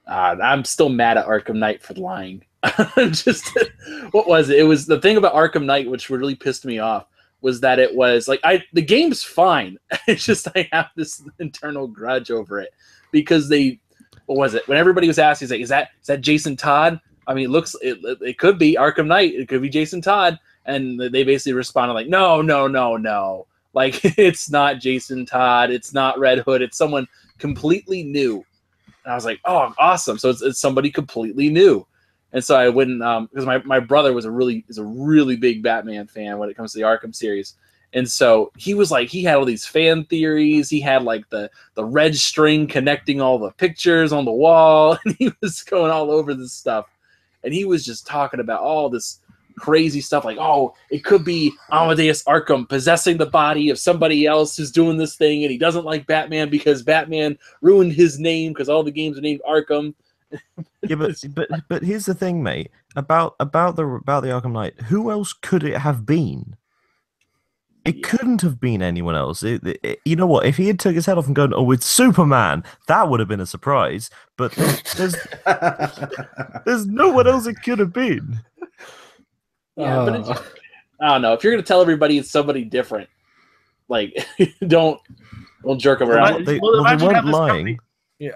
[0.07, 2.43] uh, I'm still mad at Arkham Knight for lying.
[3.12, 3.57] just
[4.12, 4.59] what was it?
[4.59, 7.07] It was the thing about Arkham Knight, which really pissed me off,
[7.41, 9.78] was that it was like I the game's fine.
[10.07, 12.74] It's just I have this internal grudge over it
[13.12, 13.80] because they
[14.26, 16.99] what was it when everybody was asking, like, is that is that Jason Todd?
[17.28, 19.34] I mean, it looks it, it could be Arkham Knight.
[19.34, 23.47] It could be Jason Todd, and they basically responded like, no, no, no, no.
[23.74, 25.72] Like it's not Jason Todd.
[25.72, 26.62] It's not Red Hood.
[26.62, 27.07] It's someone
[27.39, 28.45] completely new.
[29.03, 30.18] And I was like, oh, awesome.
[30.18, 31.86] So it's, it's somebody completely new.
[32.34, 35.36] And so I wouldn't um because my, my brother was a really is a really
[35.36, 37.56] big Batman fan when it comes to the Arkham series.
[37.94, 40.70] And so he was like he had all these fan theories.
[40.70, 45.16] He had like the the red string connecting all the pictures on the wall, and
[45.20, 46.86] he was going all over this stuff.
[47.44, 49.20] And he was just talking about all this
[49.58, 54.56] crazy stuff like, oh, it could be Amadeus Arkham possessing the body of somebody else
[54.56, 58.70] who's doing this thing, and he doesn't like Batman because Batman ruined his name because
[58.70, 59.94] all the games are named Arkham.
[60.84, 62.72] Yeah, but but but here's the thing, mate.
[62.96, 64.80] About about the about the Arkham Knight.
[64.84, 66.56] Who else could it have been?
[67.84, 68.02] It Yeah.
[68.10, 69.42] couldn't have been anyone else.
[69.44, 70.46] It, it- it- you know what?
[70.46, 73.30] If he had took his head off and gone, "Oh, it's Superman," that would have
[73.30, 74.10] been a surprise.
[74.38, 75.16] But there's
[76.66, 78.40] there's no one else it could have been.
[79.76, 80.30] Yeah, but Uh, it's,
[81.02, 81.34] I don't know.
[81.34, 83.10] If you're gonna tell everybody it's somebody different,
[83.88, 84.14] like
[84.68, 85.00] don't
[85.64, 86.46] don't jerk them around.
[86.46, 87.50] They, well, well, they weren't lying.
[87.56, 87.78] company- Yeah,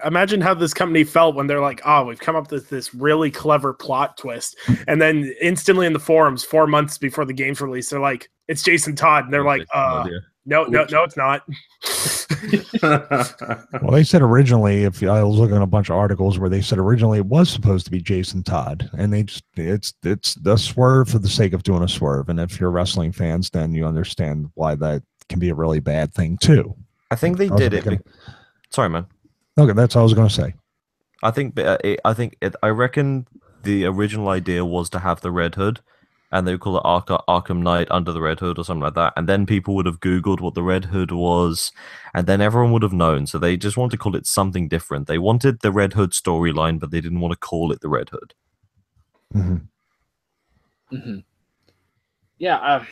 [0.05, 3.31] imagine how this company felt when they're like, "Oh, we've come up with this really
[3.31, 4.57] clever plot twist,"
[4.87, 8.63] and then instantly in the forums, four months before the game's release, they're like, "It's
[8.63, 10.07] Jason Todd," and they're like, "Uh,
[10.45, 11.43] no, no, no, it's not."
[12.81, 16.61] Well, they said originally, if I was looking at a bunch of articles where they
[16.61, 20.57] said originally it was supposed to be Jason Todd, and they just it's it's the
[20.57, 22.29] swerve for the sake of doing a swerve.
[22.29, 26.13] And if you're wrestling fans, then you understand why that can be a really bad
[26.13, 26.75] thing too.
[27.11, 27.83] I think they I did it.
[27.83, 28.33] thinking- be-
[28.71, 29.05] Sorry, man.
[29.57, 30.53] Okay, that's all I was going to say.
[31.23, 33.27] I think uh, it, I think it, I reckon
[33.63, 35.79] the original idea was to have the Red Hood,
[36.31, 38.95] and they would call it Arca- Arkham Knight under the Red Hood or something like
[38.95, 39.13] that.
[39.15, 41.71] And then people would have Googled what the Red Hood was,
[42.13, 43.27] and then everyone would have known.
[43.27, 45.07] So they just wanted to call it something different.
[45.07, 48.09] They wanted the Red Hood storyline, but they didn't want to call it the Red
[48.09, 48.33] Hood.
[49.33, 49.67] Mhm.
[50.89, 51.19] hmm
[52.37, 52.85] Yeah, uh,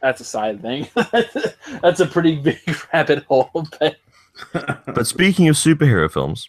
[0.00, 0.88] that's a side thing.
[1.82, 2.58] that's a pretty big
[2.92, 3.50] rabbit hole.
[3.80, 3.96] But
[4.52, 6.48] But speaking of superhero films,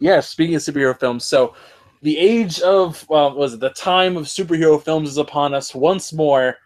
[0.00, 1.54] Yeah, speaking of superhero films, so
[2.02, 6.12] the age of well, was it the time of superhero films is upon us once
[6.12, 6.56] more.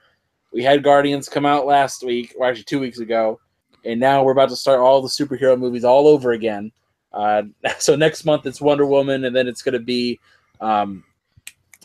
[0.52, 3.40] We had Guardians come out last week, or actually two weeks ago,
[3.84, 6.72] and now we're about to start all the superhero movies all over again.
[7.12, 7.42] Uh,
[7.78, 10.18] so next month it's Wonder Woman, and then it's going to be
[10.60, 11.04] um,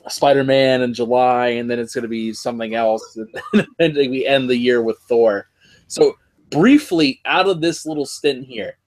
[0.08, 3.18] Spider Man in July, and then it's going to be something else,
[3.80, 5.48] and we end the year with Thor.
[5.88, 6.16] So
[6.50, 8.78] briefly, out of this little stint here,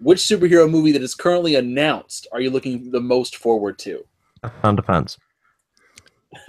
[0.00, 4.04] which superhero movie that is currently announced are you looking the most forward to?
[4.64, 5.16] Underpants.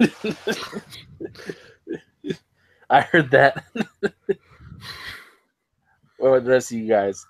[2.90, 3.64] I heard that.
[6.18, 7.24] what about the rest of you guys?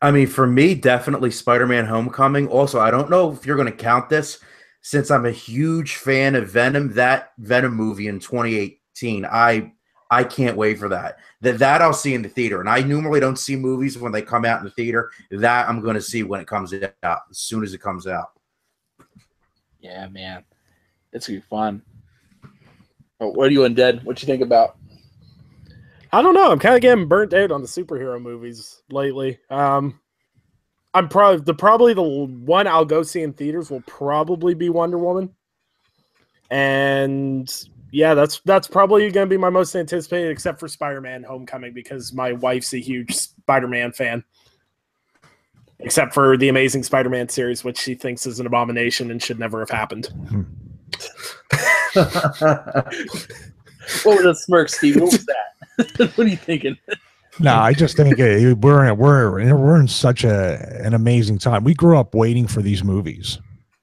[0.00, 2.48] I mean, for me, definitely Spider-Man: Homecoming.
[2.48, 4.40] Also, I don't know if you're going to count this,
[4.80, 6.92] since I'm a huge fan of Venom.
[6.94, 9.72] That Venom movie in 2018, I
[10.12, 11.20] I can't wait for that.
[11.40, 12.60] That that I'll see in the theater.
[12.60, 15.10] And I normally don't see movies when they come out in the theater.
[15.30, 18.32] That I'm going to see when it comes out, as soon as it comes out.
[19.80, 20.44] Yeah, man,
[21.14, 21.82] it's gonna be fun.
[23.20, 24.04] Oh, what are you undead?
[24.04, 24.76] What do you think about?
[26.12, 26.52] I don't know.
[26.52, 29.38] I'm kind of getting burnt out on the superhero movies lately.
[29.48, 29.98] Um,
[30.92, 34.98] I'm probably the probably the one I'll go see in theaters will probably be Wonder
[34.98, 35.34] Woman,
[36.50, 37.50] and
[37.92, 42.12] yeah, that's that's probably going to be my most anticipated, except for Spider-Man: Homecoming, because
[42.12, 44.24] my wife's a huge Spider-Man fan.
[45.78, 49.60] Except for the Amazing Spider-Man series, which she thinks is an abomination and should never
[49.60, 50.08] have happened.
[54.04, 54.96] What was that smirk, Steve?
[54.96, 55.96] What was that?
[56.16, 56.76] what are you thinking?
[57.40, 61.64] No, I just think uh, we're in, we're we're in such a an amazing time.
[61.64, 63.38] We grew up waiting for these movies.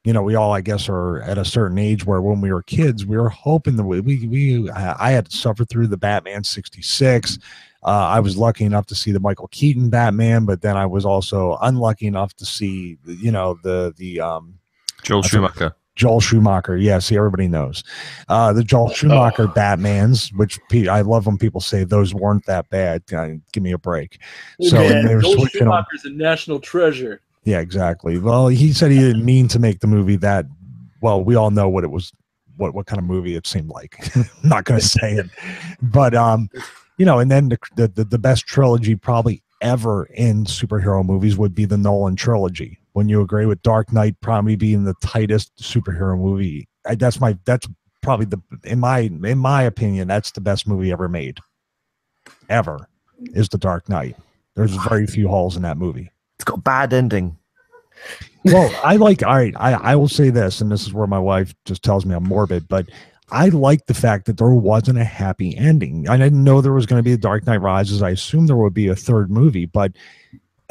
[0.10, 2.64] You know, we all, I guess, are at a certain age where when we were
[2.64, 6.44] kids, we were hoping that we we, we I had to suffer through the Batman
[6.44, 7.38] '66.
[7.84, 11.06] Uh, I was lucky enough to see the Michael Keaton Batman, but then I was
[11.06, 14.58] also unlucky enough to see, you know, the the um,
[15.04, 15.76] Joel Schumacher.
[15.96, 16.76] Joel Schumacher.
[16.76, 17.84] Yeah, see, everybody knows
[18.30, 23.04] uh, the Joel Schumacher Batmans, which I love when people say those weren't that bad.
[23.14, 24.18] Uh, give me a break.
[24.60, 25.86] So Man, they were Joel switching on.
[26.04, 27.22] A national treasure.
[27.50, 28.20] Yeah, exactly.
[28.20, 30.46] Well, he said he didn't mean to make the movie that.
[31.02, 32.12] Well, we all know what it was,
[32.58, 33.98] what what kind of movie it seemed like.
[34.44, 35.26] Not going to say it,
[35.82, 36.48] but um,
[37.00, 41.38] you know, and then the, the the the best trilogy probably ever in superhero movies
[41.38, 42.78] would be the Nolan trilogy.
[42.94, 47.36] When you agree with Dark Knight probably being the tightest superhero movie, I, that's my
[47.46, 47.68] that's
[48.04, 51.40] probably the in my in my opinion that's the best movie ever made,
[52.48, 52.88] ever,
[53.34, 54.16] is the Dark Knight.
[54.56, 56.12] There's very few holes in that movie.
[56.40, 57.38] It's got a bad ending.
[58.46, 59.24] Well, I like.
[59.24, 62.06] All right, I I will say this, and this is where my wife just tells
[62.06, 62.90] me I'm morbid, but
[63.32, 66.08] I like the fact that there wasn't a happy ending.
[66.10, 68.02] I didn't know there was going to be a Dark Knight Rises.
[68.02, 69.92] I assumed there would be a third movie, but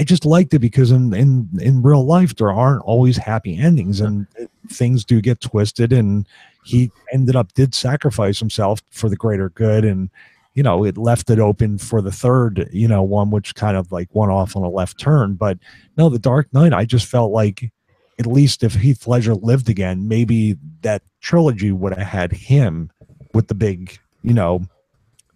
[0.01, 4.01] I just liked it because in in in real life there aren't always happy endings,
[4.01, 4.27] and
[4.69, 5.93] things do get twisted.
[5.93, 6.27] And
[6.65, 10.11] he ended up did sacrifice himself for the greater good, and
[10.59, 13.93] you know it left it open for the third, you know, one which kind of
[13.93, 15.35] like went off on a left turn.
[15.35, 15.57] But
[15.97, 17.71] no, the Dark Knight, I just felt like
[18.19, 22.91] at least if Heath Ledger lived again, maybe that trilogy would have had him
[23.35, 24.63] with the big, you know,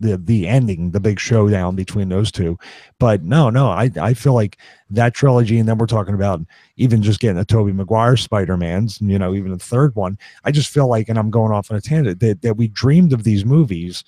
[0.00, 2.58] the the ending, the big showdown between those two.
[2.98, 4.58] But no, no, I I feel like
[4.90, 6.40] that trilogy, and then we're talking about
[6.78, 10.18] even just getting a Tobey Maguire Spider Man's, you know, even the third one.
[10.42, 13.12] I just feel like, and I'm going off on a tangent that that we dreamed
[13.12, 14.02] of these movies,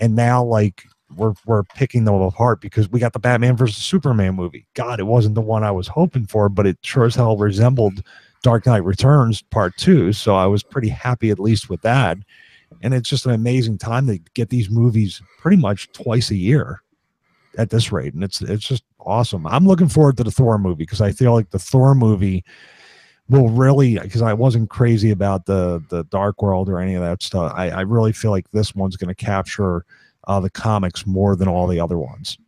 [0.00, 0.84] and now like
[1.16, 4.66] we're we're picking them apart because we got the Batman versus Superman movie.
[4.74, 8.02] God, it wasn't the one I was hoping for, but it sure as hell resembled
[8.42, 10.12] Dark Knight Returns Part Two.
[10.12, 12.18] So I was pretty happy at least with that.
[12.82, 16.82] And it's just an amazing time to get these movies pretty much twice a year
[17.58, 19.46] at this rate, and it's it's just awesome.
[19.46, 22.44] I'm looking forward to the Thor movie because I feel like the Thor movie
[23.28, 27.22] will really because I wasn't crazy about the the Dark World or any of that
[27.22, 27.52] stuff.
[27.56, 29.84] I, I really feel like this one's going to capture
[30.28, 32.38] uh, the comics more than all the other ones.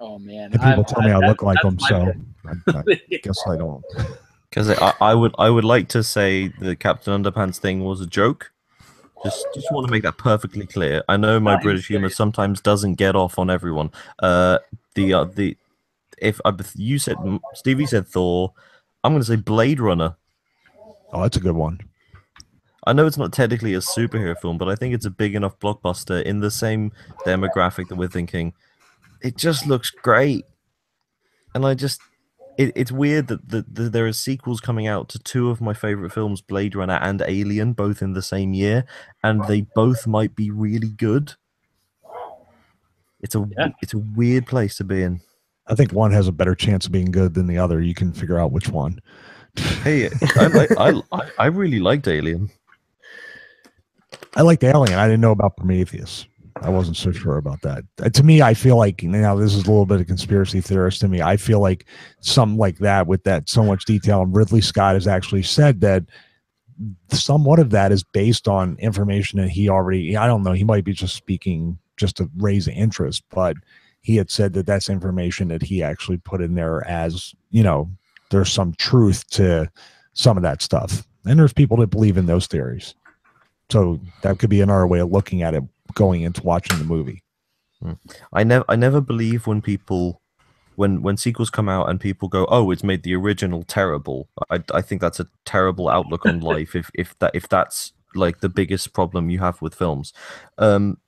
[0.00, 2.12] Oh man, And people I'm- tell me I look like them, so
[2.46, 3.22] I, I pick.
[3.22, 3.84] guess I don't.
[4.50, 8.06] Because I, I would I would like to say the Captain Underpants thing was a
[8.06, 8.52] joke.
[9.24, 11.02] Just just want to make that perfectly clear.
[11.08, 13.90] I know my No, British humor sometimes doesn't get off on everyone.
[14.18, 14.58] Uh,
[14.94, 15.56] the uh, the
[16.18, 17.16] if I, you said
[17.54, 18.52] Stevie said Thor,
[19.04, 20.16] I'm going to say Blade Runner.
[21.12, 21.78] Oh, that's a good one.
[22.86, 25.58] I know it's not technically a superhero film, but I think it's a big enough
[25.58, 26.92] blockbuster in the same
[27.24, 28.52] demographic that we're thinking.
[29.22, 30.44] It just looks great,
[31.54, 32.00] and I just
[32.58, 35.72] it, it's weird that, that, that there are sequels coming out to two of my
[35.74, 38.84] favorite films, Blade Runner and Alien, both in the same year,
[39.22, 41.34] and they both might be really good.
[43.20, 43.68] It's a Yeah.
[43.80, 45.20] it's a weird place to be in.
[45.66, 47.80] I think one has a better chance of being good than the other.
[47.80, 49.00] You can figure out which one.
[49.56, 50.70] Hey, I, like,
[51.12, 52.50] I, I really liked Alien.
[54.36, 54.98] I liked Alien.
[54.98, 56.26] I didn't know about Prometheus.
[56.62, 57.84] I wasn't so sure about that.
[58.00, 61.00] Uh, to me, I feel like now this is a little bit of conspiracy theorist
[61.00, 61.20] to me.
[61.20, 61.86] I feel like
[62.20, 64.22] something like that with that so much detail.
[64.22, 66.04] And Ridley Scott has actually said that
[67.10, 70.16] somewhat of that is based on information that he already.
[70.16, 70.52] I don't know.
[70.52, 73.56] He might be just speaking just to raise interest, but
[74.04, 77.90] he had said that that's information that he actually put in there as you know.
[78.30, 79.70] There's some truth to
[80.12, 82.94] some of that stuff, and there's people that believe in those theories.
[83.70, 87.22] So that could be another way of looking at it going into watching the movie.
[88.32, 90.20] I never I never believe when people
[90.76, 94.62] when when sequels come out and people go, "Oh, it's made the original terrible." I
[94.72, 98.48] I think that's a terrible outlook on life if if that if that's like the
[98.48, 100.12] biggest problem you have with films.
[100.58, 100.98] Um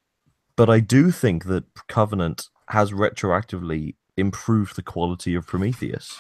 [0.56, 6.16] but I do think that Covenant has retroactively improved the quality of Prometheus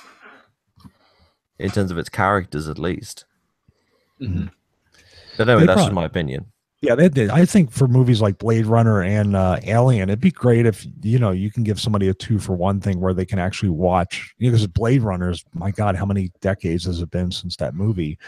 [1.58, 3.24] in terms of its characters at least.
[4.20, 4.50] Mhm.
[5.36, 6.46] But anyway, They that's just my opinion.
[6.82, 7.30] Yeah, they did.
[7.30, 11.18] I think for movies like Blade Runner and uh, Alien, it'd be great if you
[11.18, 14.34] know you can give somebody a two for one thing where they can actually watch.
[14.38, 17.74] You know, because Blade Runners, my God, how many decades has it been since that
[17.74, 18.18] movie?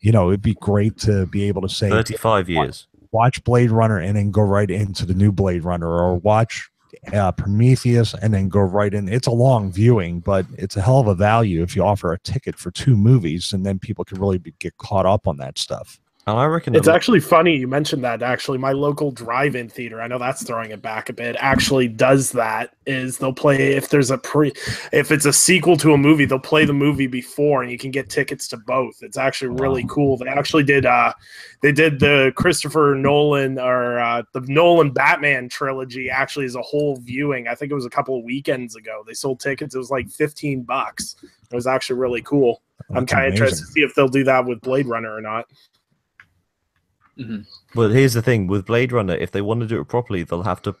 [0.00, 2.88] You know, it'd be great to be able to say, 35 years.
[3.12, 6.68] watch Blade Runner and then go right into the new Blade Runner, or watch
[7.12, 9.08] uh, Prometheus and then go right in.
[9.08, 12.18] It's a long viewing, but it's a hell of a value if you offer a
[12.20, 15.58] ticket for two movies, and then people can really be, get caught up on that
[15.58, 16.00] stuff.
[16.24, 18.22] And I reckon It's actually funny you mentioned that.
[18.22, 21.34] Actually, my local drive-in theater, I know that's throwing it back a bit.
[21.40, 24.52] Actually, does that is they'll play if there's a pre,
[24.92, 27.90] if it's a sequel to a movie, they'll play the movie before, and you can
[27.90, 29.02] get tickets to both.
[29.02, 30.16] It's actually really cool.
[30.16, 31.12] They actually did, uh,
[31.60, 36.08] they did the Christopher Nolan or uh, the Nolan Batman trilogy.
[36.08, 37.48] Actually, as a whole viewing.
[37.48, 39.02] I think it was a couple of weekends ago.
[39.04, 39.74] They sold tickets.
[39.74, 41.16] It was like fifteen bucks.
[41.50, 42.62] It was actually really cool.
[42.94, 45.46] I'm kind of interested to see if they'll do that with Blade Runner or not.
[47.18, 47.46] Mhm.
[47.74, 50.42] But here's the thing with Blade Runner, if they want to do it properly, they'll
[50.42, 50.74] have to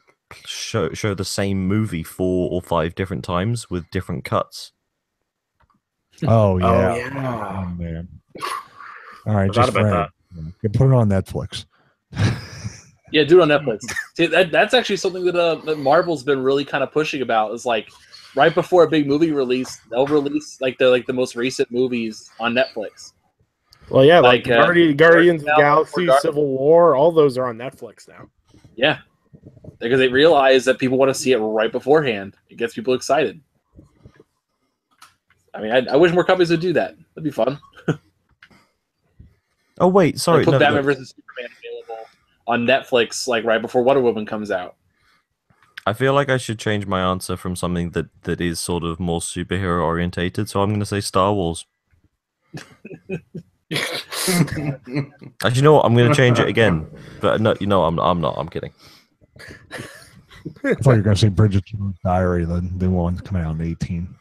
[0.46, 4.72] show show the same movie four or five different times with different cuts.
[6.24, 6.66] Oh yeah.
[6.66, 7.64] Oh yeah.
[7.66, 8.08] Oh, man.
[9.26, 10.52] All right, Forgot just about Fred.
[10.62, 11.64] You put it on Netflix.
[13.12, 13.80] Yeah, do it on Netflix.
[14.16, 17.52] See, that, that's actually something that, uh, that Marvel's been really kind of pushing about.
[17.52, 17.90] Is like
[18.34, 22.30] right before a big movie release, they'll release like the like the most recent movies
[22.40, 23.12] on Netflix.
[23.92, 27.36] Well, yeah, like, Like, uh, Guardi- Guardians of the Galaxy, Guard- Civil War, all those
[27.36, 28.28] are on Netflix now.
[28.74, 28.98] Yeah,
[29.80, 32.34] because they realize that people want to see it right beforehand.
[32.48, 33.40] It gets people excited.
[35.54, 36.94] I mean, I, I wish more companies would do that.
[37.14, 37.58] That'd be fun.
[39.78, 42.06] Oh wait, sorry, Like, put no, Batman no, versus Superman available
[42.46, 44.76] on Netflix like right before Wonder Woman comes out.
[45.86, 49.00] I feel like I should change my answer from something that that is sort of
[49.00, 50.48] more superhero orientated.
[50.48, 51.66] So I'm going to say Star Wars.
[53.72, 55.84] Actually, you know what?
[55.84, 56.86] I'm going to change it again.
[57.20, 58.34] But no, you know, I'm I'm not.
[58.36, 58.72] I'm kidding.
[59.40, 63.54] I thought you were going to say Bridget Jones' Diary, the, the one coming out
[63.54, 64.14] in 18.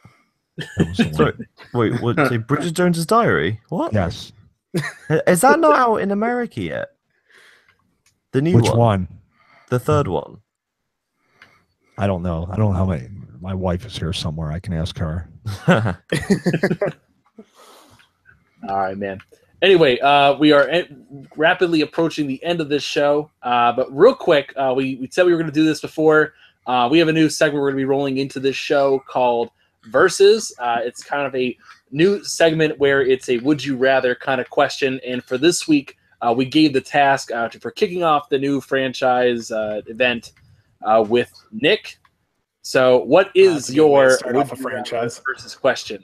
[0.58, 1.14] That was the one.
[1.14, 1.34] Sorry,
[1.74, 2.16] wait, what?
[2.30, 3.60] Say Bridget Jones's Diary?
[3.70, 3.94] What?
[3.94, 4.32] Yes.
[5.28, 6.90] Is that not out in America yet?
[8.32, 9.08] The new Which one, one?
[9.70, 10.38] the third one.
[11.98, 12.48] I don't know.
[12.50, 13.10] I don't know how many.
[13.42, 14.52] my wife is here somewhere.
[14.52, 15.28] I can ask her.
[18.68, 19.20] All right, man.
[19.62, 23.30] Anyway, uh, we are en- rapidly approaching the end of this show.
[23.44, 26.34] Uh, but real quick, uh, we, we said we were going to do this before.
[26.66, 29.52] Uh, we have a new segment we're going to be rolling into this show called
[29.86, 30.54] Versus.
[30.60, 31.58] Uh, it's kind of a
[31.92, 35.00] new segment where it's a would you rather kind of question.
[35.06, 38.38] And for this week, uh, we gave the task uh, to, for kicking off the
[38.38, 40.34] new franchise uh, event
[40.86, 41.98] uh, with Nick.
[42.62, 44.64] So, what is Uh, is it's a good way to your would off a you
[44.64, 45.22] rather franchise.
[45.26, 46.04] versus question?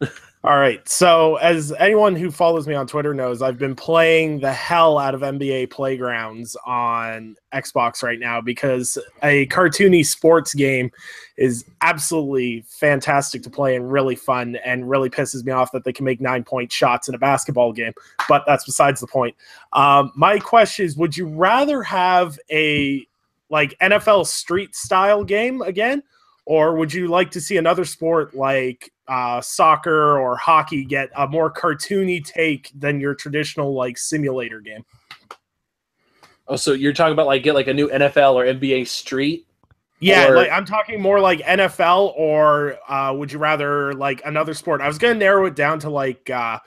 [0.44, 0.88] All right.
[0.88, 5.12] So, as anyone who follows me on Twitter knows, I've been playing the hell out
[5.12, 10.92] of NBA Playgrounds on Xbox right now because a cartoony sports game
[11.36, 15.92] is absolutely fantastic to play and really fun and really pisses me off that they
[15.92, 17.92] can make nine point shots in a basketball game.
[18.28, 19.34] But that's besides the point.
[19.72, 23.04] Um, my question is would you rather have a
[23.50, 26.04] like NFL street style game again?
[26.44, 31.26] Or would you like to see another sport like uh, soccer or hockey get a
[31.26, 34.84] more cartoony take than your traditional like simulator game?
[36.46, 39.46] Oh, so you're talking about like get like a new NFL or NBA Street?
[40.00, 44.54] Yeah, Or- like I'm talking more like NFL, or uh, would you rather like another
[44.54, 44.80] sport?
[44.80, 46.58] I was gonna narrow it down to like uh,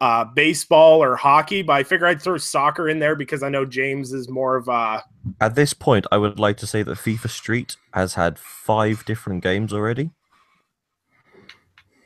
[0.00, 3.64] uh, baseball or hockey, but I figure I'd throw soccer in there because I know
[3.64, 5.04] James is more of a
[5.40, 9.42] At this point, I would like to say that FIFA Street has had five different
[9.44, 10.10] games already.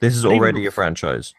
[0.01, 1.35] This is Not even- already a franchise.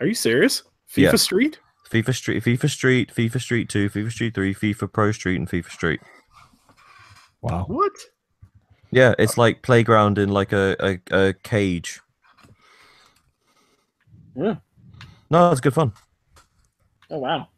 [0.00, 0.62] Are you serious?
[0.90, 1.16] FIFA Yeah.
[1.16, 1.58] Street?
[1.90, 5.70] FIFA Street, FIFA Street, FIFA Street 2, FIFA Street 3, FIFA Pro Street, and FIFA
[5.70, 6.00] Street.
[7.42, 7.64] Wow.
[7.68, 7.92] What?
[8.90, 12.00] Yeah, it's like playground in like a, a, a cage.
[14.34, 14.56] Yeah.
[15.30, 15.92] No, it's good fun.
[17.10, 17.48] Oh wow.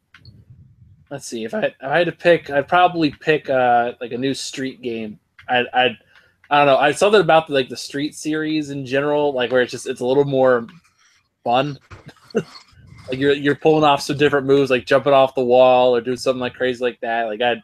[1.11, 1.45] Let's see.
[1.45, 4.83] If I if I had to pick, I'd probably pick uh like a new street
[4.83, 5.19] game.
[5.49, 5.97] I'd, I'd
[6.51, 6.77] I don't know.
[6.77, 10.01] I something about the, like the street series in general, like where it's just it's
[10.01, 10.67] a little more
[11.43, 11.79] fun.
[12.35, 16.17] like you're you're pulling off some different moves, like jumping off the wall or doing
[16.17, 17.25] something like crazy like that.
[17.25, 17.63] Like I'd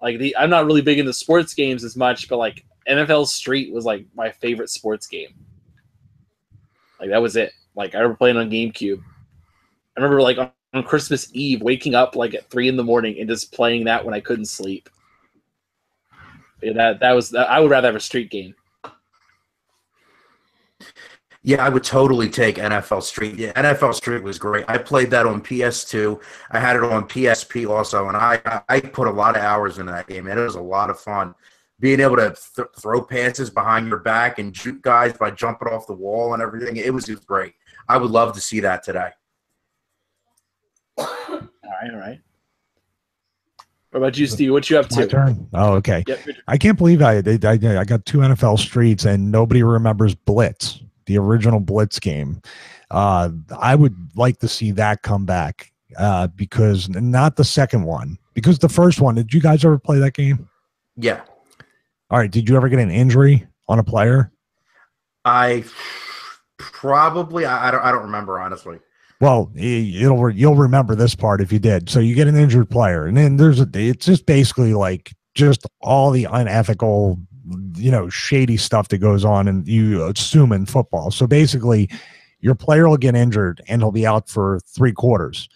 [0.00, 3.72] like the I'm not really big into sports games as much, but like NFL Street
[3.72, 5.34] was like my favorite sports game.
[7.00, 7.52] Like that was it.
[7.74, 9.00] Like I remember playing on GameCube.
[9.96, 13.18] I remember like on, on Christmas Eve waking up like at three in the morning
[13.18, 14.88] and just playing that when I couldn't sleep.
[16.62, 18.54] Yeah, that that was I would rather have a street game.
[21.44, 23.34] Yeah, I would totally take NFL Street.
[23.34, 24.64] Yeah, NFL Street was great.
[24.68, 26.20] I played that on PS2.
[26.52, 29.90] I had it on PSP also, and I I- put a lot of hours into
[29.90, 31.34] that game, and it was a lot of fun.
[31.80, 35.88] Being able to th- throw passes behind your back and shoot guys by jumping off
[35.88, 37.54] the wall and everything, it was just great.
[37.88, 39.10] I would love to see that today.
[40.98, 42.20] All right, all right.
[43.92, 44.52] What about you, Steve?
[44.52, 44.96] What you up to?
[44.96, 45.08] My to?
[45.08, 45.48] turn.
[45.52, 46.02] Oh, okay.
[46.06, 46.26] Yep.
[46.26, 50.14] your- I can't believe I, I I I got two NFL streets and nobody remembers
[50.14, 52.40] Blitz, the original Blitz game.
[52.90, 53.28] Uh,
[53.60, 58.58] I would like to see that come back uh, because not the second one, because
[58.60, 59.14] the first one.
[59.14, 60.48] Did you guys ever play that game?
[60.96, 61.20] Yeah,
[62.10, 62.30] All right.
[62.30, 64.32] Did you ever get an injury on a player?
[65.26, 65.64] I
[66.56, 68.78] probably I, I don't I don't remember honestly.
[69.22, 71.88] Well, it'll you'll remember this part if you did.
[71.88, 73.68] So you get an injured player, and then there's a.
[73.72, 77.20] It's just basically like just all the unethical,
[77.76, 81.12] you know, shady stuff that goes on, and you assume in football.
[81.12, 81.88] So basically,
[82.40, 85.48] your player will get injured and he'll be out for three quarters.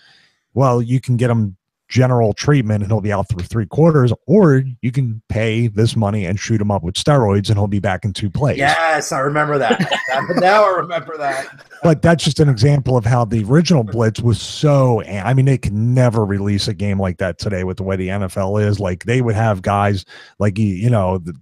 [0.54, 1.56] Well, you can get him
[1.88, 6.24] general treatment and he'll be out for three quarters, or you can pay this money
[6.24, 8.58] and shoot him up with steroids and he'll be back in two plays.
[8.58, 9.80] Yes, I remember that.
[10.36, 11.46] now I remember that.
[11.82, 15.58] but that's just an example of how the original blitz was so i mean they
[15.58, 19.04] could never release a game like that today with the way the nfl is like
[19.04, 20.04] they would have guys
[20.38, 21.34] like you you know the,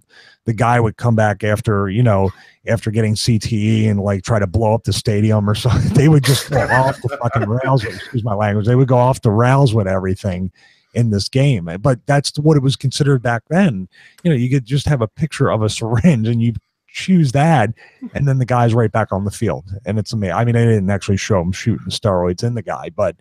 [0.45, 2.29] the guy would come back after you know
[2.67, 6.23] after getting cte and like try to blow up the stadium or something they would
[6.23, 9.73] just go off the fucking rails excuse my language they would go off the rails
[9.73, 10.51] with everything
[10.93, 13.87] in this game eh, but that's what it was considered back then.
[14.23, 16.53] You know you could just have a picture of a syringe and you
[16.87, 17.71] choose that
[18.13, 20.63] and then the guy's right back on the field and it's amazing i mean they
[20.63, 23.17] didn't actually show him shooting steroids in the guy but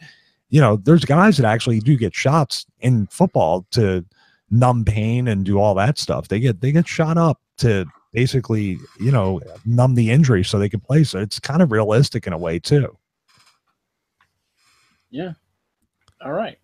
[0.49, 4.05] you know there's guys that actually do get shots in football to
[4.55, 6.29] numb pain and do all that stuff.
[6.29, 10.69] They get they get shot up to basically you know numb the injury so they
[10.69, 12.97] can play so it's kind of realistic in a way too
[15.11, 15.33] Yeah.
[16.25, 16.59] All right.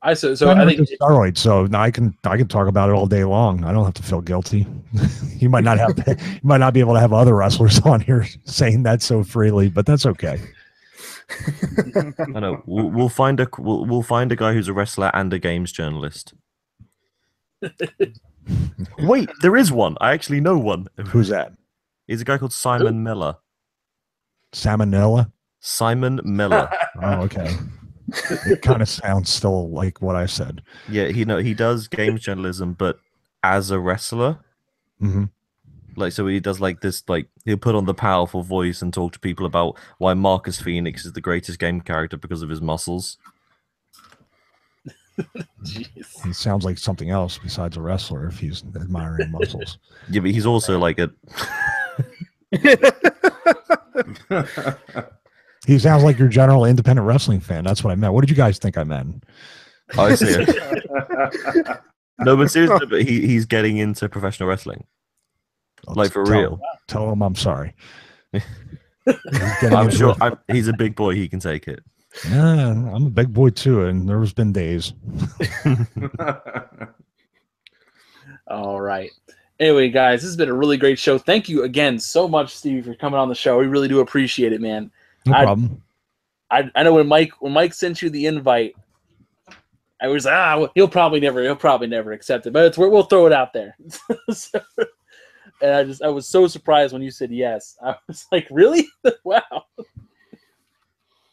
[0.00, 2.88] I so so So I think steroids so now i can i can talk about
[2.88, 4.66] it all day long i don't have to feel guilty
[5.36, 8.26] you might not have you might not be able to have other wrestlers on here
[8.44, 10.40] saying that so freely but that's okay
[12.34, 12.62] I know.
[12.66, 15.72] We'll, we'll find a we'll, we'll find a guy who's a wrestler and a games
[15.72, 16.34] journalist.
[18.98, 19.96] Wait, there is one.
[20.00, 20.88] I actually know one.
[21.08, 21.52] who's that
[22.08, 23.36] He's a guy called Simon Miller.
[24.52, 25.30] salmonella
[25.60, 26.68] Simon Miller.
[27.02, 27.56] Oh, okay.
[28.46, 30.62] it kind of sounds still like what I said.
[30.90, 32.98] yeah, he know he does games journalism, but
[33.42, 34.38] as a wrestler.
[35.00, 35.24] hmm
[35.96, 37.02] Like so, he does like this.
[37.08, 41.06] Like he'll put on the powerful voice and talk to people about why Marcus Phoenix
[41.06, 43.16] is the greatest game character because of his muscles.
[45.64, 46.24] Jeez.
[46.26, 49.78] He sounds like something else besides a wrestler if he's admiring muscles.
[50.10, 51.10] Yeah, but he's also like a.
[55.66, 57.62] He sounds like your general independent wrestling fan.
[57.62, 58.14] That's what I meant.
[58.14, 59.22] What did you guys think I meant?
[59.96, 60.44] Oh, I see.
[62.18, 64.84] no, but seriously, but he, he's getting into professional wrestling,
[65.86, 66.60] I'll like for tell- real.
[66.88, 67.74] Tell him I'm sorry.
[69.62, 70.16] I'm sure.
[70.20, 71.14] I'm, he's a big boy.
[71.14, 71.84] He can take it.
[72.28, 74.92] Yeah, I'm a big boy too, and there's been days.
[78.48, 79.10] All right.
[79.60, 81.18] Anyway, guys, this has been a really great show.
[81.18, 83.58] Thank you again so much, Steve, for coming on the show.
[83.58, 84.90] We really do appreciate it, man.
[85.26, 85.82] No I- problem.
[86.50, 88.74] I, I know when Mike when Mike sent you the invite,
[90.02, 93.04] I was ah well, he'll probably never he'll probably never accept it, but it's we'll
[93.04, 93.74] throw it out there.
[94.32, 94.60] So-
[95.62, 97.78] and I just I was so surprised when you said yes.
[97.82, 98.86] I was like, really?
[99.24, 99.64] wow.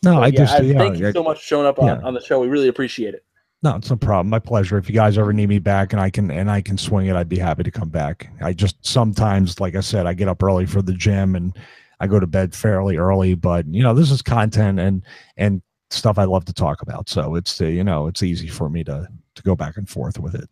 [0.04, 1.88] No, I yeah, just I- yeah, thank yeah, you so much for showing up on,
[1.88, 2.06] yeah.
[2.06, 2.40] on the show.
[2.40, 3.26] We really appreciate it.
[3.62, 4.30] No, it's no problem.
[4.30, 4.78] My pleasure.
[4.78, 7.16] If you guys ever need me back and I can and I can swing it,
[7.16, 8.30] I'd be happy to come back.
[8.42, 11.58] I just sometimes, like I said, I get up early for the gym and
[12.00, 15.04] I go to bed fairly early, but you know, this is content and
[15.36, 17.10] and stuff I love to talk about.
[17.10, 20.20] So it's uh, you know, it's easy for me to to go back and forth
[20.20, 20.50] with it.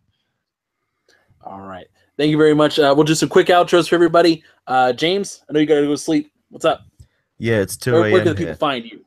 [1.42, 1.86] All right.
[2.18, 2.78] Thank you very much.
[2.78, 4.44] Uh, we'll do some quick outros for everybody.
[4.66, 6.30] Uh, James, I know you got to go to sleep.
[6.50, 6.82] What's up?
[7.38, 8.26] Yeah, it's 2 Where, where can a.m.
[8.26, 9.04] the people find you?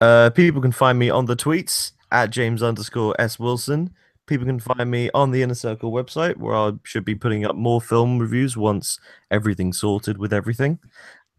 [0.00, 3.94] Uh, people can find me on the tweets at James underscore S Wilson.
[4.26, 7.56] People can find me on the Inner Circle website where I should be putting up
[7.56, 8.98] more film reviews once
[9.30, 10.78] everything's sorted with everything.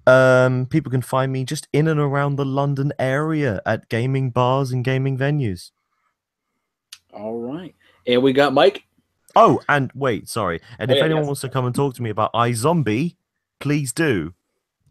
[0.06, 4.72] Um, people can find me just in and around the London area at gaming bars
[4.72, 5.72] and gaming venues.
[7.14, 7.76] All right.
[8.06, 8.84] And we got Mike.
[9.36, 10.60] Oh, and wait, sorry.
[10.78, 13.16] And Oh, if yeah, anyone wants to come and talk to me about iZombie,
[13.60, 14.34] please do,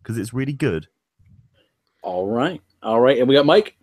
[0.02, 0.88] because it's really good.
[2.02, 2.62] All right.
[2.82, 3.18] All right.
[3.18, 3.76] And we got Mike.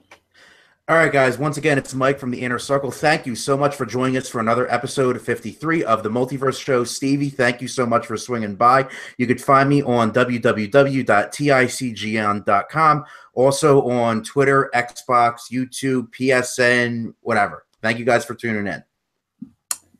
[0.89, 1.37] All right, guys.
[1.37, 2.91] Once again, it's Mike from the Inner Circle.
[2.91, 6.61] Thank you so much for joining us for another episode of 53 of the Multiverse
[6.61, 6.85] Show.
[6.85, 8.87] Stevie, thank you so much for swinging by.
[9.17, 17.65] You could find me on www.ticgn.com, also on Twitter, Xbox, YouTube, PSN, whatever.
[17.81, 18.81] Thank you guys for tuning in.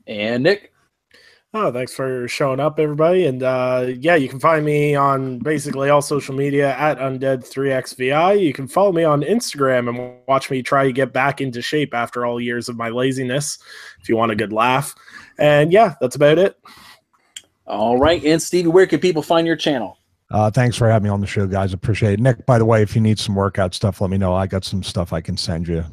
[0.07, 0.71] And Nick.
[1.53, 3.25] Oh, thanks for showing up, everybody.
[3.25, 8.41] And uh, yeah, you can find me on basically all social media at Undead3XVI.
[8.43, 11.93] You can follow me on Instagram and watch me try to get back into shape
[11.93, 13.59] after all years of my laziness
[14.01, 14.93] if you want a good laugh.
[15.39, 16.59] And yeah, that's about it.
[17.65, 18.23] All right.
[18.25, 19.97] And Stevie, where can people find your channel?
[20.29, 21.71] Uh, thanks for having me on the show, guys.
[21.71, 22.19] Appreciate it.
[22.19, 24.33] Nick, by the way, if you need some workout stuff, let me know.
[24.35, 25.85] I got some stuff I can send you.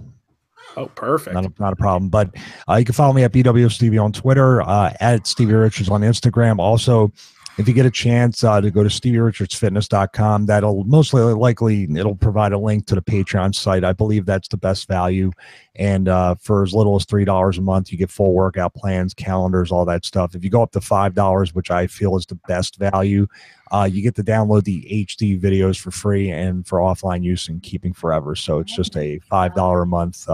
[0.77, 1.35] Oh, perfect.
[1.35, 2.09] Not a, not a problem.
[2.09, 2.31] But
[2.69, 6.59] uh, you can follow me at BW on Twitter, uh, at Stevie Richards on Instagram.
[6.59, 7.13] Also,
[7.57, 12.53] if you get a chance uh, to go to StevieRichardsFitness.com, that'll mostly likely it'll provide
[12.53, 13.85] a link to the Patreon site.
[13.85, 15.31] I believe that's the best value.
[15.77, 19.15] And uh, for as little as three dollars a month, you get full workout plans,
[19.15, 20.35] calendars, all that stuff.
[20.35, 23.29] If you go up to five dollars, which I feel is the best value,
[23.71, 27.63] uh, you get to download the HD videos for free and for offline use and
[27.63, 28.35] keeping forever.
[28.35, 30.29] So it's just a five dollar a month.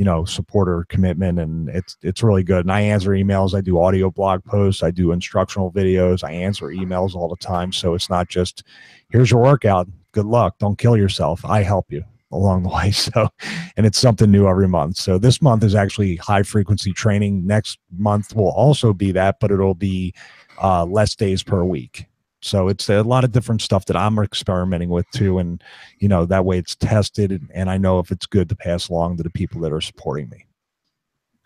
[0.00, 2.64] You know supporter commitment and it's it's really good.
[2.64, 6.68] And i answer emails i do audio blog posts i do instructional videos i answer
[6.68, 7.70] emails all the time.
[7.70, 8.62] So it's not just
[9.10, 9.88] here's your workout.
[10.12, 10.56] Good luck.
[10.58, 11.44] Don't kill yourself.
[11.44, 12.92] I help you along the way.
[12.92, 13.28] So
[13.76, 14.96] and it's something new every month.
[14.96, 17.46] So this month is actually high frequency training.
[17.46, 20.14] Next month will also be that but it'll be
[20.62, 22.06] uh, less days per week
[22.42, 25.62] so it's a lot of different stuff that i'm experimenting with too and
[25.98, 28.88] you know that way it's tested and- and i know if it's good to pass
[28.88, 30.44] along to the people that are supporting me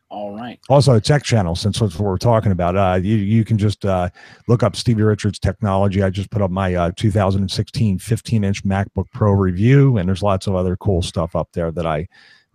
[0.08, 0.60] All right.
[0.68, 4.08] also tech channel since that's what we're talking about uh you, you can just uh
[4.48, 9.06] look up stevie richards technology i just put up my uh 2016 15 inch macbook
[9.12, 12.06] pro review and there's lots of other cool stuff up there that i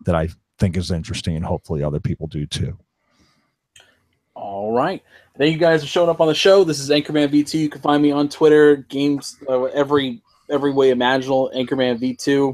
[0.05, 0.29] that i
[0.59, 2.77] think is interesting and hopefully other people do too
[4.35, 5.03] All right.
[5.39, 6.65] Thank you guys for showing up on the show.
[6.65, 7.53] This is Anchorman V2.
[7.53, 11.49] You can find me on Twitter, games, uh, every every way imaginable.
[11.55, 12.53] Anchorman V2,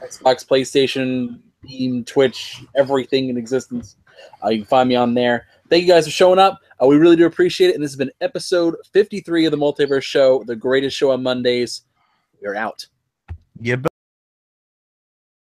[0.00, 3.96] Xbox, PlayStation, Beam, Twitch, everything in existence.
[4.44, 5.48] Uh, you can find me on there.
[5.70, 6.60] Thank you guys for showing up.
[6.80, 7.74] Uh, we really do appreciate it.
[7.74, 11.82] And this has been episode 53 of the Multiverse Show, the greatest show on Mondays.
[12.40, 12.86] We're out.
[13.60, 13.74] Yeah,